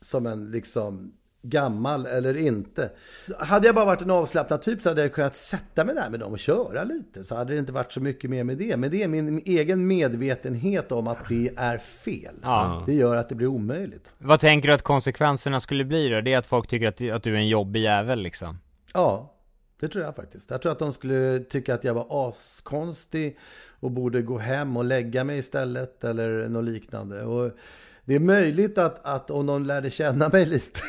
som 0.01 0.25
en 0.25 0.51
liksom 0.51 1.13
gammal 1.49 2.05
eller 2.05 2.37
inte. 2.37 2.91
Hade 3.39 3.67
jag 3.67 3.75
bara 3.75 3.85
varit 3.85 4.01
en 4.01 4.11
avslappnad 4.11 4.61
typ 4.61 4.81
så 4.81 4.89
hade 4.89 5.01
jag 5.01 5.13
kunnat 5.13 5.35
sätta 5.35 5.85
mig 5.85 5.95
där 5.95 6.09
med 6.09 6.19
dem 6.19 6.31
och 6.31 6.39
köra 6.39 6.83
lite. 6.83 7.23
Så 7.23 7.35
hade 7.35 7.53
det 7.53 7.59
inte 7.59 7.71
varit 7.71 7.93
så 7.93 7.99
mycket 7.99 8.29
mer 8.29 8.43
med 8.43 8.57
det. 8.57 8.77
Men 8.77 8.91
det 8.91 9.03
är 9.03 9.07
min 9.07 9.41
egen 9.45 9.87
medvetenhet 9.87 10.91
om 10.91 11.07
att 11.07 11.29
det 11.29 11.51
är 11.57 11.77
fel. 11.77 12.35
Ja. 12.41 12.83
Det 12.85 12.93
gör 12.93 13.15
att 13.15 13.29
det 13.29 13.35
blir 13.35 13.47
omöjligt. 13.47 14.11
vad 14.17 14.39
tänker 14.39 14.67
du 14.67 14.73
att 14.73 14.81
konsekvenserna 14.81 15.59
skulle 15.59 15.85
bli 15.85 16.09
då? 16.09 16.21
Det 16.21 16.33
är 16.33 16.37
att 16.37 16.47
folk 16.47 16.67
tycker 16.67 16.87
att, 16.87 17.15
att 17.15 17.23
du 17.23 17.33
är 17.33 17.39
en 17.39 17.47
jobbig 17.47 17.81
jävel 17.81 18.19
liksom? 18.19 18.59
Ja, 18.93 19.35
det 19.79 19.87
tror 19.87 20.05
jag 20.05 20.15
faktiskt. 20.15 20.49
Jag 20.49 20.61
tror 20.61 20.71
att 20.71 20.79
de 20.79 20.93
skulle 20.93 21.39
tycka 21.39 21.73
att 21.73 21.83
jag 21.83 21.93
var 21.93 22.29
askonstig 22.29 23.37
och 23.79 23.91
borde 23.91 24.21
gå 24.21 24.37
hem 24.37 24.77
och 24.77 24.85
lägga 24.85 25.23
mig 25.23 25.37
istället 25.37 26.03
eller 26.03 26.49
något 26.49 26.63
liknande. 26.63 27.23
Och 27.23 27.51
det 28.05 28.15
är 28.15 28.19
möjligt 28.19 28.77
att, 28.77 29.05
att 29.05 29.29
om 29.29 29.45
någon 29.45 29.67
lärde 29.67 29.89
känna 29.89 30.29
mig 30.29 30.45
lite 30.45 30.79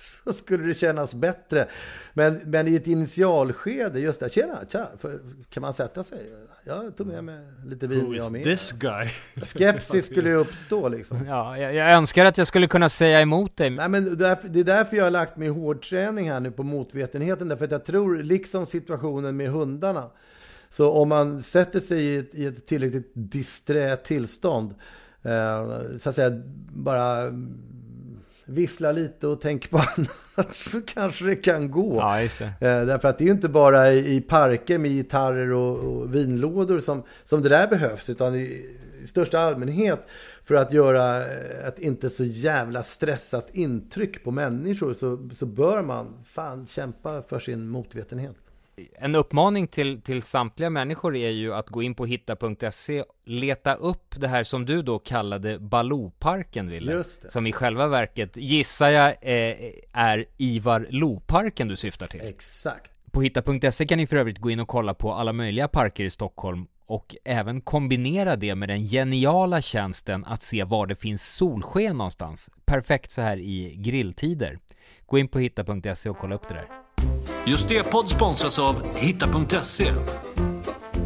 så 0.24 0.32
skulle 0.32 0.66
det 0.66 0.74
kännas 0.74 1.14
bättre. 1.14 1.66
Men, 2.14 2.40
men 2.44 2.68
i 2.68 2.74
ett 2.74 2.86
initialskede, 2.86 4.00
just 4.00 4.20
det, 4.20 4.32
tjena, 4.32 4.58
tja, 4.68 4.88
för, 4.98 5.20
kan 5.50 5.60
man 5.60 5.74
sätta 5.74 6.02
sig? 6.02 6.18
Jag 6.64 6.96
tog 6.96 7.06
med 7.06 7.24
mig 7.24 7.40
lite 7.66 7.86
vin 7.86 8.06
Who 8.06 8.14
jag 8.14 8.24
is 8.24 8.30
med. 8.30 8.44
this 8.44 8.72
guy? 8.72 9.08
Skepsis 9.44 10.06
skulle 10.06 10.28
ju 10.28 10.34
uppstå 10.34 10.88
liksom. 10.88 11.26
Ja, 11.26 11.58
jag, 11.58 11.74
jag 11.74 11.92
önskar 11.92 12.24
att 12.24 12.38
jag 12.38 12.46
skulle 12.46 12.66
kunna 12.66 12.88
säga 12.88 13.20
emot 13.20 13.56
dig. 13.56 13.70
Nej, 13.70 13.88
men 13.88 14.18
därför, 14.18 14.48
det 14.48 14.60
är 14.60 14.64
därför 14.64 14.96
jag 14.96 15.04
har 15.04 15.10
lagt 15.10 15.36
mig 15.36 15.48
i 15.48 15.50
hårdträning 15.50 16.30
här 16.30 16.40
nu 16.40 16.50
på 16.50 16.62
motvetenheten. 16.62 17.48
Därför 17.48 17.64
att 17.64 17.70
jag 17.70 17.84
tror, 17.84 18.22
liksom 18.22 18.66
situationen 18.66 19.36
med 19.36 19.50
hundarna, 19.50 20.10
så 20.68 20.92
om 20.92 21.08
man 21.08 21.42
sätter 21.42 21.80
sig 21.80 22.02
i 22.02 22.16
ett, 22.16 22.34
i 22.34 22.46
ett 22.46 22.66
tillräckligt 22.66 23.10
disträ 23.14 23.96
tillstånd, 23.96 24.74
eh, 25.22 25.68
så 25.98 26.08
att 26.08 26.14
säga 26.14 26.42
bara 26.72 27.32
vissla 28.50 28.92
lite 28.92 29.26
och 29.26 29.40
tänk 29.40 29.70
på 29.70 29.78
annat, 29.96 30.56
så 30.56 30.80
kanske 30.80 31.24
det 31.24 31.36
kan 31.36 31.70
gå. 31.70 31.96
Ja, 31.96 32.28
det. 32.38 32.44
Eh, 32.44 32.86
därför 32.86 33.08
att 33.08 33.18
det 33.18 33.24
är 33.24 33.26
ju 33.26 33.32
inte 33.32 33.48
bara 33.48 33.92
i, 33.92 34.20
parker 34.20 34.78
med 34.78 34.90
gitarrer 34.90 35.52
och, 35.52 35.78
och 35.78 36.14
vinlådor 36.14 36.80
som, 36.80 37.02
som 37.24 37.42
det 37.42 37.48
där 37.48 37.66
behövs, 37.66 38.10
utan 38.10 38.34
i, 38.34 38.66
i 39.02 39.06
största 39.06 39.38
allmänhet 39.38 40.06
för 40.42 40.54
att 40.54 40.72
göra 40.72 41.16
eh, 41.16 41.68
ett 41.68 41.78
inte 41.78 42.10
så 42.10 42.24
jävla 42.24 42.82
stressat 42.82 43.48
intryck 43.52 44.24
på 44.24 44.30
människor 44.30 44.94
så, 44.94 45.28
så 45.34 45.46
bör 45.46 45.82
man 45.82 46.24
fan 46.32 46.66
kämpa 46.66 47.22
för 47.22 47.38
sin 47.38 47.68
motvetenhet. 47.68 48.36
En 48.94 49.14
uppmaning 49.14 49.66
till, 49.66 50.02
till 50.02 50.22
samtliga 50.22 50.70
människor 50.70 51.16
är 51.16 51.30
ju 51.30 51.54
att 51.54 51.68
gå 51.68 51.82
in 51.82 51.94
på 51.94 52.06
hitta.se, 52.06 53.04
leta 53.24 53.74
upp 53.74 54.14
det 54.16 54.28
här 54.28 54.44
som 54.44 54.66
du 54.66 54.82
då 54.82 54.98
kallade 54.98 55.58
Balooparken, 55.58 56.70
Wille. 56.70 57.04
Som 57.28 57.46
i 57.46 57.52
själva 57.52 57.86
verket, 57.86 58.36
gissar 58.36 58.88
jag, 58.88 59.08
eh, 59.08 59.56
är 59.92 60.26
Ivar 60.36 60.86
Lo-parken 60.90 61.68
du 61.68 61.76
syftar 61.76 62.06
till. 62.06 62.20
Exakt. 62.20 62.92
På 63.10 63.22
hitta.se 63.22 63.86
kan 63.86 63.98
ni 63.98 64.06
för 64.06 64.16
övrigt 64.16 64.38
gå 64.38 64.50
in 64.50 64.60
och 64.60 64.68
kolla 64.68 64.94
på 64.94 65.12
alla 65.12 65.32
möjliga 65.32 65.68
parker 65.68 66.04
i 66.04 66.10
Stockholm 66.10 66.66
och 66.86 67.16
även 67.24 67.60
kombinera 67.60 68.36
det 68.36 68.54
med 68.54 68.68
den 68.68 68.86
geniala 68.86 69.62
tjänsten 69.62 70.24
att 70.24 70.42
se 70.42 70.64
var 70.64 70.86
det 70.86 70.96
finns 70.96 71.36
solsken 71.36 71.96
någonstans. 71.96 72.50
Perfekt 72.64 73.10
så 73.10 73.22
här 73.22 73.36
i 73.36 73.74
grilltider. 73.76 74.58
Gå 75.06 75.18
in 75.18 75.28
på 75.28 75.38
hitta.se 75.38 76.10
och 76.10 76.18
kolla 76.18 76.34
upp 76.34 76.48
det 76.48 76.54
där. 76.54 76.66
Just 77.46 77.68
det 77.68 77.90
podd 77.90 78.08
sponsras 78.08 78.58
av 78.58 78.96
Hitta.se. 78.96 79.92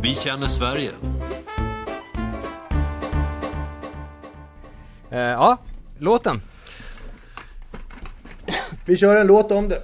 Vi 0.02 0.14
känner 0.14 0.46
Sverige. 0.46 0.90
Eh, 5.10 5.18
ja, 5.18 5.58
låten. 5.98 6.42
Vi 8.84 8.96
kör 8.96 9.16
en 9.16 9.26
låt 9.26 9.52
om 9.52 9.68
det. 9.68 9.82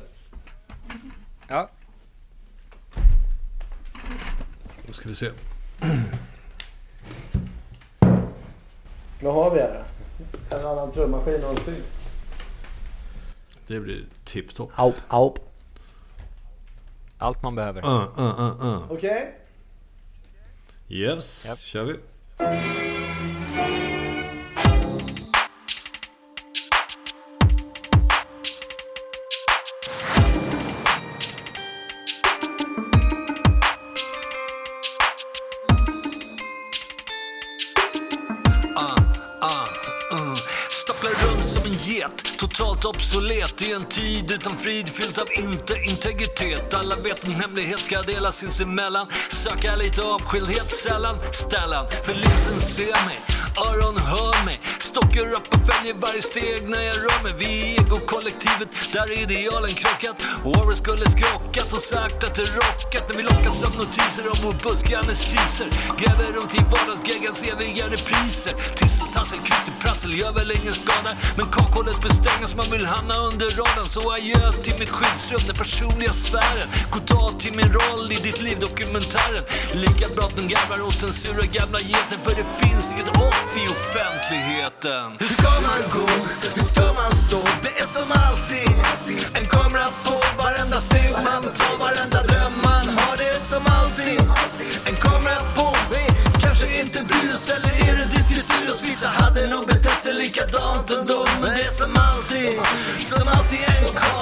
Ja. 1.48 1.70
Då 4.86 4.92
ska 4.92 5.08
vi 5.08 5.14
se. 5.14 5.30
Vad 9.22 9.34
har 9.34 9.50
vi 9.50 9.60
här? 9.60 9.84
En 10.50 10.66
annan 10.66 10.92
trummaskin 10.92 11.44
och 11.44 11.50
en 11.50 11.60
synt. 11.60 11.84
Det 13.66 13.80
blir 13.80 14.04
tipptopp. 14.24 14.70
Aup, 14.76 14.94
aup. 15.08 15.49
Allt 17.20 17.42
man 17.42 17.54
behöver. 17.54 17.84
Uh, 17.84 18.18
uh, 18.18 18.40
uh, 18.40 18.64
uh. 18.66 18.92
Okej. 18.92 19.34
Yes, 20.88 21.46
kör 21.58 21.84
vi. 21.84 21.96
Obsolet 43.10 43.62
i 43.62 43.72
en 43.72 43.84
tid 43.84 44.30
utan 44.30 44.56
frid 44.56 44.88
fyllt 44.88 45.18
av 45.18 45.26
inte 45.38 45.74
integritet. 45.90 46.74
Alla 46.74 46.96
vet 46.96 47.28
en 47.28 47.34
hemlighet 47.34 47.78
ska 47.78 48.02
delas 48.02 48.36
sinsemellan. 48.36 49.06
Söka 49.28 49.76
lite 49.76 50.02
avskildhet 50.02 50.70
sällan, 50.72 51.16
ställan. 51.32 51.86
För 52.04 52.14
linsen 52.14 52.60
ser 52.60 53.06
mig, 53.06 53.18
öron 53.68 53.96
hör 53.98 54.44
mig. 54.44 54.60
Stockar 54.90 55.26
upp 55.38 55.48
och 55.54 55.62
följer 55.70 55.94
varje 56.06 56.22
steg 56.22 56.60
när 56.72 56.82
jag 56.90 56.96
rör 57.04 57.20
mig. 57.24 57.32
Vi 57.42 57.50
är 57.50 57.80
egokollektivet 57.82 58.68
där 58.94 59.08
idealen 59.22 59.74
krockat. 59.82 60.18
Året 60.54 60.78
skulle 60.82 61.06
skrockat 61.16 61.68
och 61.76 61.84
sagt 61.92 62.20
att 62.26 62.34
det 62.38 62.46
rockat. 62.62 63.04
När 63.08 63.16
vi 63.20 63.24
lockas 63.32 63.58
av 63.66 63.72
notiser 63.80 64.24
om 64.32 64.38
vår 64.44 64.56
buskgrannes 64.64 65.20
kriser. 65.30 65.68
Gräver 66.00 66.28
runt 66.36 66.54
i 66.60 66.62
vardagsgeggans 66.74 67.40
eviga 67.52 67.84
repriser. 67.94 68.54
Tisseltassel, 68.78 69.40
kvitteprassel 69.48 70.12
gör 70.20 70.32
väl 70.38 70.50
ingen 70.58 70.76
skada. 70.82 71.10
Men 71.38 71.46
kakhålet 71.56 71.98
bestängs, 72.06 72.52
man 72.60 72.68
vill 72.74 72.86
hamna 72.94 73.14
under 73.28 73.48
radarn. 73.60 73.88
Så 73.96 74.02
adjö 74.16 74.44
till 74.64 74.76
mitt 74.82 74.94
skyddsrum, 74.96 75.42
den 75.50 75.56
personliga 75.62 76.12
sfären. 76.26 76.68
Goddag 76.94 77.30
till 77.42 77.54
min 77.60 77.70
roll 77.78 78.04
i 78.16 78.18
ditt 78.26 78.40
liv, 78.46 78.56
dokumentären. 78.68 79.44
Lika 79.84 80.06
bra 80.14 80.24
att 80.28 80.36
de 80.38 80.44
garvar 80.52 80.80
åt 80.88 81.00
den 81.04 81.12
sura 81.22 81.44
gamla 81.58 81.80
geten. 81.90 82.18
För 82.24 82.32
det 82.40 82.46
finns 82.60 82.84
inget 82.92 83.10
off 83.26 83.50
i 83.62 83.64
botten. 84.80 85.16
Hur 85.18 85.26
ska 85.26 85.50
man 85.68 85.82
gå? 85.90 86.12
Hur 86.56 86.64
ska 86.64 86.80
man 86.80 87.12
stå? 87.12 87.42
Det 87.62 87.80
är 87.82 87.88
som 87.98 88.12
alltid. 88.26 88.70
En 89.38 89.44
kamera 89.44 89.88
på 90.04 90.14
varenda 90.42 90.80
steg 90.80 91.12
man 91.12 91.42
tar, 91.42 91.78
varenda 91.78 92.22
dröm 92.22 92.52
man 92.64 92.86
har. 92.98 93.16
Det 93.16 93.28
är 93.36 93.42
som 93.52 93.64
alltid. 93.78 94.20
En 94.84 94.96
kamera 94.96 95.40
på. 95.56 95.76
Kanske 96.40 96.80
inte 96.80 97.04
bryr 97.04 97.20
Bryus 97.20 97.48
eller 97.48 97.72
Erediv 97.88 98.24
till 98.28 98.42
Sirius. 98.42 98.82
Vissa 98.82 99.08
hade 99.08 99.46
nog 99.46 99.66
betett 99.66 100.02
sig 100.02 100.14
likadant 100.14 100.90
ändå. 100.90 101.26
Men 101.40 101.50
det 101.56 101.62
är 101.62 101.74
som 101.82 101.92
alltid. 102.08 102.50
Som 103.08 103.28
alltid 103.36 103.60
en 103.60 103.94
kamera. 104.00 104.19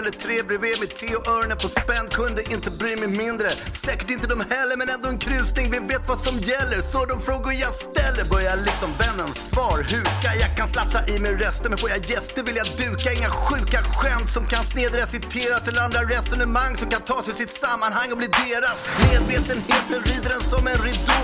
Eller 0.00 0.14
tre 0.24 0.36
bredvid 0.48 0.76
med 0.80 0.90
te 1.00 1.10
och 1.18 1.26
öronen 1.32 1.58
på 1.64 1.68
spänn. 1.68 2.06
Kunde 2.18 2.42
inte 2.54 2.70
bry 2.80 2.92
mig 3.02 3.10
mindre. 3.24 3.48
Säkert 3.86 4.10
inte 4.10 4.26
de 4.34 4.38
heller 4.54 4.76
men 4.80 4.88
ändå 4.94 5.08
en 5.14 5.20
krusning. 5.26 5.66
Vi 5.74 5.78
vet 5.92 6.04
vad 6.12 6.20
som 6.26 6.36
gäller 6.50 6.80
Så 6.92 7.00
de 7.12 7.16
frågor 7.28 7.52
jag 7.64 7.74
ställer 7.88 8.24
börjar 8.32 8.56
liksom 8.68 8.90
vännens 9.02 9.38
svar. 9.50 9.78
Huka 9.92 10.30
Jag 10.42 10.50
kan 10.58 10.68
slassa 10.74 11.00
i 11.12 11.14
mig 11.24 11.32
resten 11.44 11.68
men 11.70 11.78
får 11.82 11.90
jag 11.94 12.02
gäster 12.12 12.42
vill 12.46 12.56
jag 12.62 12.68
duka. 12.82 13.08
Inga 13.18 13.30
sjuka 13.46 13.78
skämt 14.00 14.30
som 14.36 14.44
kan 14.52 14.64
snedreciteras 14.72 15.62
Eller 15.68 15.82
andra 15.86 16.00
resonemang 16.14 16.72
som 16.80 16.88
kan 16.94 17.02
tas 17.10 17.24
ur 17.30 17.36
sitt 17.42 17.54
sammanhang 17.64 18.08
och 18.12 18.18
bli 18.22 18.30
deras. 18.44 18.78
Medvetenheten 19.08 19.98
rider 20.08 20.30
den 20.34 20.42
som 20.52 20.62
en 20.72 20.78
ridå. 20.86 21.22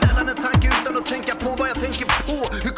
Sällan 0.00 0.26
en 0.32 0.40
tanke 0.46 0.66
utan 0.76 0.92
att 0.98 1.06
tänka 1.14 1.32
på 1.44 1.48
vad 1.58 1.68
jag 1.72 1.78
tänker 1.86 2.06
på. 2.26 2.36
Hur 2.64 2.74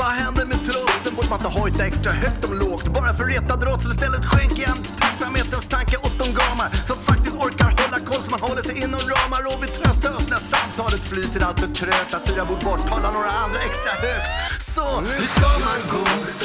vad 0.00 0.12
händer 0.22 0.44
med 0.52 0.60
trotsen? 0.68 1.10
Borde 1.16 1.30
man 1.32 1.38
inte 1.40 1.52
hojta 1.60 1.82
extra 1.90 2.12
högt 2.12 2.44
om 2.44 2.52
lågt. 2.62 2.86
Bara 2.96 3.10
för 3.18 3.24
retad 3.34 3.60
rådsel 3.68 3.92
istället 3.96 4.24
skänker 4.30 4.62
jag 4.66 4.72
en 4.76 4.82
tacksamhetens 5.02 5.66
tanke 5.74 5.96
åt 6.06 6.16
de 6.22 6.28
gamar 6.40 6.68
Som 6.88 6.98
faktiskt 7.10 7.36
orkar 7.44 7.70
hålla 7.80 7.98
koll 8.08 8.22
så 8.26 8.30
man 8.34 8.42
håller 8.48 8.62
sig 8.68 8.76
inom 8.84 9.02
ramar. 9.12 9.42
Och 9.50 9.58
vi 9.64 9.68
tröstar 9.78 10.10
oss 10.18 10.26
när 10.32 10.42
samtalet 10.54 11.02
flyter 11.10 11.40
allt 11.46 11.58
för 11.62 11.70
trögt. 11.80 12.10
Att 12.16 12.24
fyra 12.28 12.44
bord 12.48 12.62
bort 12.68 12.82
talar 12.90 13.12
några 13.18 13.32
andra 13.44 13.60
extra 13.68 13.92
högt. 14.04 14.28
Så, 14.74 14.86
hur 15.18 15.26
ska 15.36 15.50
man 15.66 15.80
gå? 15.94 16.04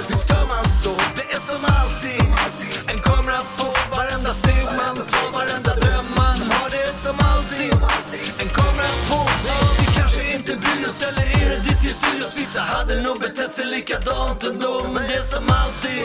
Hur 0.09 0.17
ska 0.25 0.37
man 0.53 0.65
stå? 0.77 0.93
Det 1.17 1.25
är 1.35 1.41
som 1.49 1.61
alltid. 1.79 2.23
En 2.91 2.99
kamera 3.09 3.41
på 3.57 3.67
varenda 3.95 4.31
steg 4.41 4.65
man 4.81 4.95
tar 5.11 5.27
Varenda 5.37 5.73
dröm 5.81 6.07
man 6.21 6.37
har. 6.51 6.67
Det 6.73 6.81
är 6.91 6.95
som 7.05 7.17
alltid. 7.31 7.71
En 8.41 8.49
kamera 8.59 8.93
på 9.09 9.19
Ja, 9.49 9.59
vi 9.79 9.85
kanske 9.99 10.21
inte 10.35 10.51
bryr 10.63 10.87
oss 10.89 11.01
Eller 11.09 11.36
studios? 12.01 12.33
Vissa 12.37 12.61
hade 12.61 13.01
nog 13.01 13.19
betett 13.19 13.53
sig 13.55 13.65
likadant 13.65 14.43
ändå 14.49 14.73
Men 14.93 15.03
det 15.07 15.15
är 15.23 15.27
som 15.35 15.45
alltid 15.61 16.03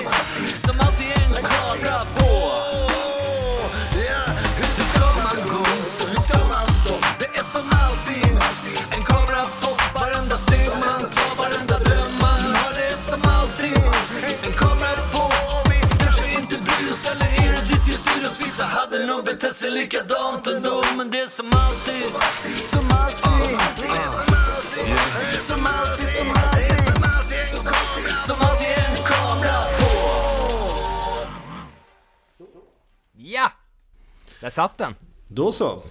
satt 34.53 34.79
den. 34.79 34.95
Då 35.29 35.53
så. 35.53 35.83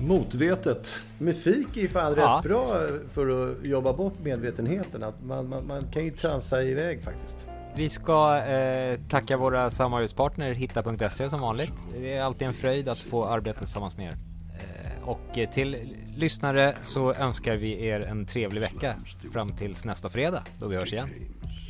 Motvetet. 0.00 1.02
Musik 1.18 1.76
är 1.76 1.80
ju 1.80 1.88
fan 1.88 2.14
Ja. 2.16 2.36
rätt 2.36 2.42
bra 2.50 2.74
för 3.10 3.28
att 3.50 3.66
jobba 3.66 3.92
bort 3.92 4.14
medvetenheten. 4.22 5.02
Att 5.02 5.22
man, 5.24 5.48
man, 5.48 5.66
man 5.66 5.82
kan 5.92 6.04
ju 6.04 6.10
transa 6.10 6.62
iväg 6.62 7.04
faktiskt. 7.04 7.46
Vi 7.76 7.88
ska 7.88 8.36
eh, 8.38 8.98
tacka 9.08 9.36
våra 9.36 9.70
samarbetspartner 9.70 10.52
Hitta.se 10.52 11.30
som 11.30 11.40
vanligt. 11.40 11.72
Det 12.00 12.14
är 12.14 12.22
alltid 12.22 12.48
en 12.48 12.54
fröjd 12.54 12.88
att 12.88 12.98
få 12.98 13.24
arbeta 13.24 13.58
tillsammans 13.58 13.96
med 13.96 14.06
er. 14.06 14.12
Eh, 14.12 15.08
och 15.08 15.52
till 15.52 15.96
lyssnare 16.16 16.76
så 16.82 17.14
önskar 17.14 17.56
vi 17.56 17.86
er 17.86 18.00
en 18.00 18.26
trevlig 18.26 18.60
vecka 18.60 18.96
fram 19.32 19.48
tills 19.56 19.84
nästa 19.84 20.08
fredag 20.08 20.42
då 20.58 20.66
vi 20.66 20.76
hörs 20.76 20.92
igen. 20.92 21.08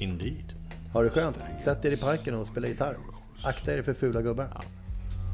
Indeed. 0.01 0.55
Ha 0.92 1.03
det 1.03 1.11
skönt. 1.11 1.37
Sätt 1.61 1.85
er 1.85 1.90
i 1.92 1.97
parken 1.97 2.35
och 2.35 2.47
spela 2.47 2.68
gitarr. 2.68 2.97
Akta 3.45 3.75
er 3.75 3.83
för 3.83 3.92
fula 3.95 4.23
gubbar. 4.23 4.61